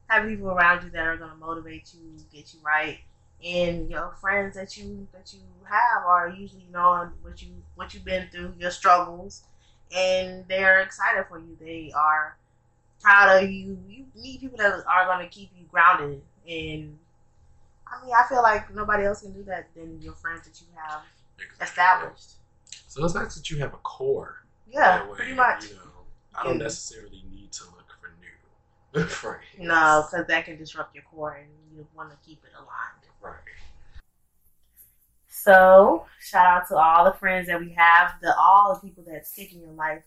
[0.09, 2.99] having people around you that are going to motivate you, get you right,
[3.45, 8.05] and your friends that you that you have are usually knowing what you what you've
[8.05, 9.43] been through, your struggles,
[9.95, 11.57] and they're excited for you.
[11.61, 12.37] They are
[13.03, 13.79] proud of you.
[13.89, 16.99] You need people that are going to keep you grounded and
[17.87, 20.67] I mean, I feel like nobody else can do that than your friends that you
[20.77, 21.03] have
[21.61, 22.35] established.
[22.89, 24.43] So it's nice that you have a core.
[24.69, 25.65] Yeah, way, pretty much.
[25.71, 25.81] You know,
[26.35, 26.65] I don't Yeah.
[26.65, 28.11] necessarily need to look for
[28.99, 29.45] new friends.
[29.59, 33.06] No, because that can disrupt your core, and you want to keep it aligned.
[33.27, 33.57] Right.
[35.29, 39.27] So, shout out to all the friends that we have, the all the people that
[39.27, 40.03] stick in your life.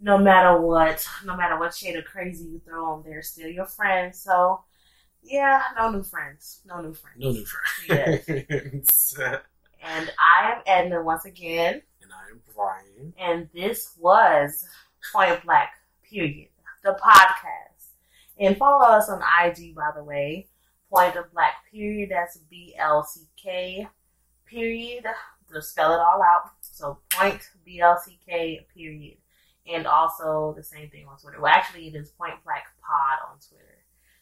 [0.00, 3.66] no matter what, no matter what shade of crazy you throw on, they're still your
[3.66, 4.18] friends.
[4.18, 4.64] So,
[5.22, 6.60] yeah, no new friends.
[6.66, 7.18] No new friends.
[7.18, 9.16] No new friends.
[9.82, 11.82] and I am Edna once again.
[12.02, 13.14] And I am Brian.
[13.18, 14.66] And this was
[15.12, 15.68] Point Blck,
[16.02, 16.48] period.
[16.82, 17.86] The podcast.
[18.40, 20.48] And follow us on IG, by the way.
[20.92, 22.10] Point of Blck, period.
[22.10, 23.88] That's B L C K,
[24.46, 25.04] period.
[25.52, 26.50] To spell it all out.
[26.60, 29.18] So, point B L C K, period
[29.70, 31.40] and also the same thing on Twitter.
[31.40, 33.78] Well, actually, it is Point Blck Pod on Twitter.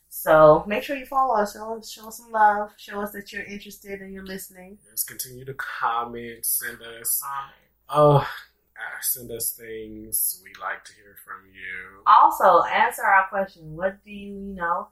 [0.09, 1.53] So make sure you follow us.
[1.53, 2.73] Show us, show us some love.
[2.77, 4.79] Show us that you're interested and you're listening.
[4.91, 6.45] Just continue to comment.
[6.45, 7.23] Send us.
[7.23, 7.55] Comment.
[7.89, 10.43] Oh, uh, send us things.
[10.45, 12.03] We like to hear from you.
[12.07, 13.77] Also, answer our question.
[13.77, 14.89] What do you, you know?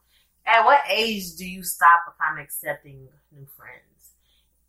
[0.48, 4.12] At what age do you stop kind of accepting new friends?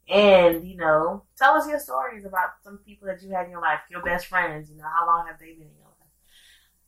[0.10, 3.62] And, you know, tell us your stories about some people that you had in your
[3.62, 4.70] life, your best friends.
[4.70, 6.10] You know, how long have they been in your life?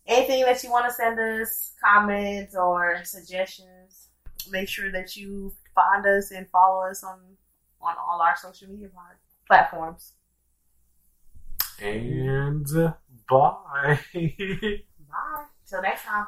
[0.07, 4.09] Anything that you want to send us, comments or suggestions,
[4.49, 7.19] make sure that you find us and follow us on
[7.81, 8.89] on all our social media
[9.47, 10.13] platforms.
[11.79, 12.65] And
[13.29, 13.99] bye.
[14.13, 15.45] bye.
[15.67, 16.27] Till next time.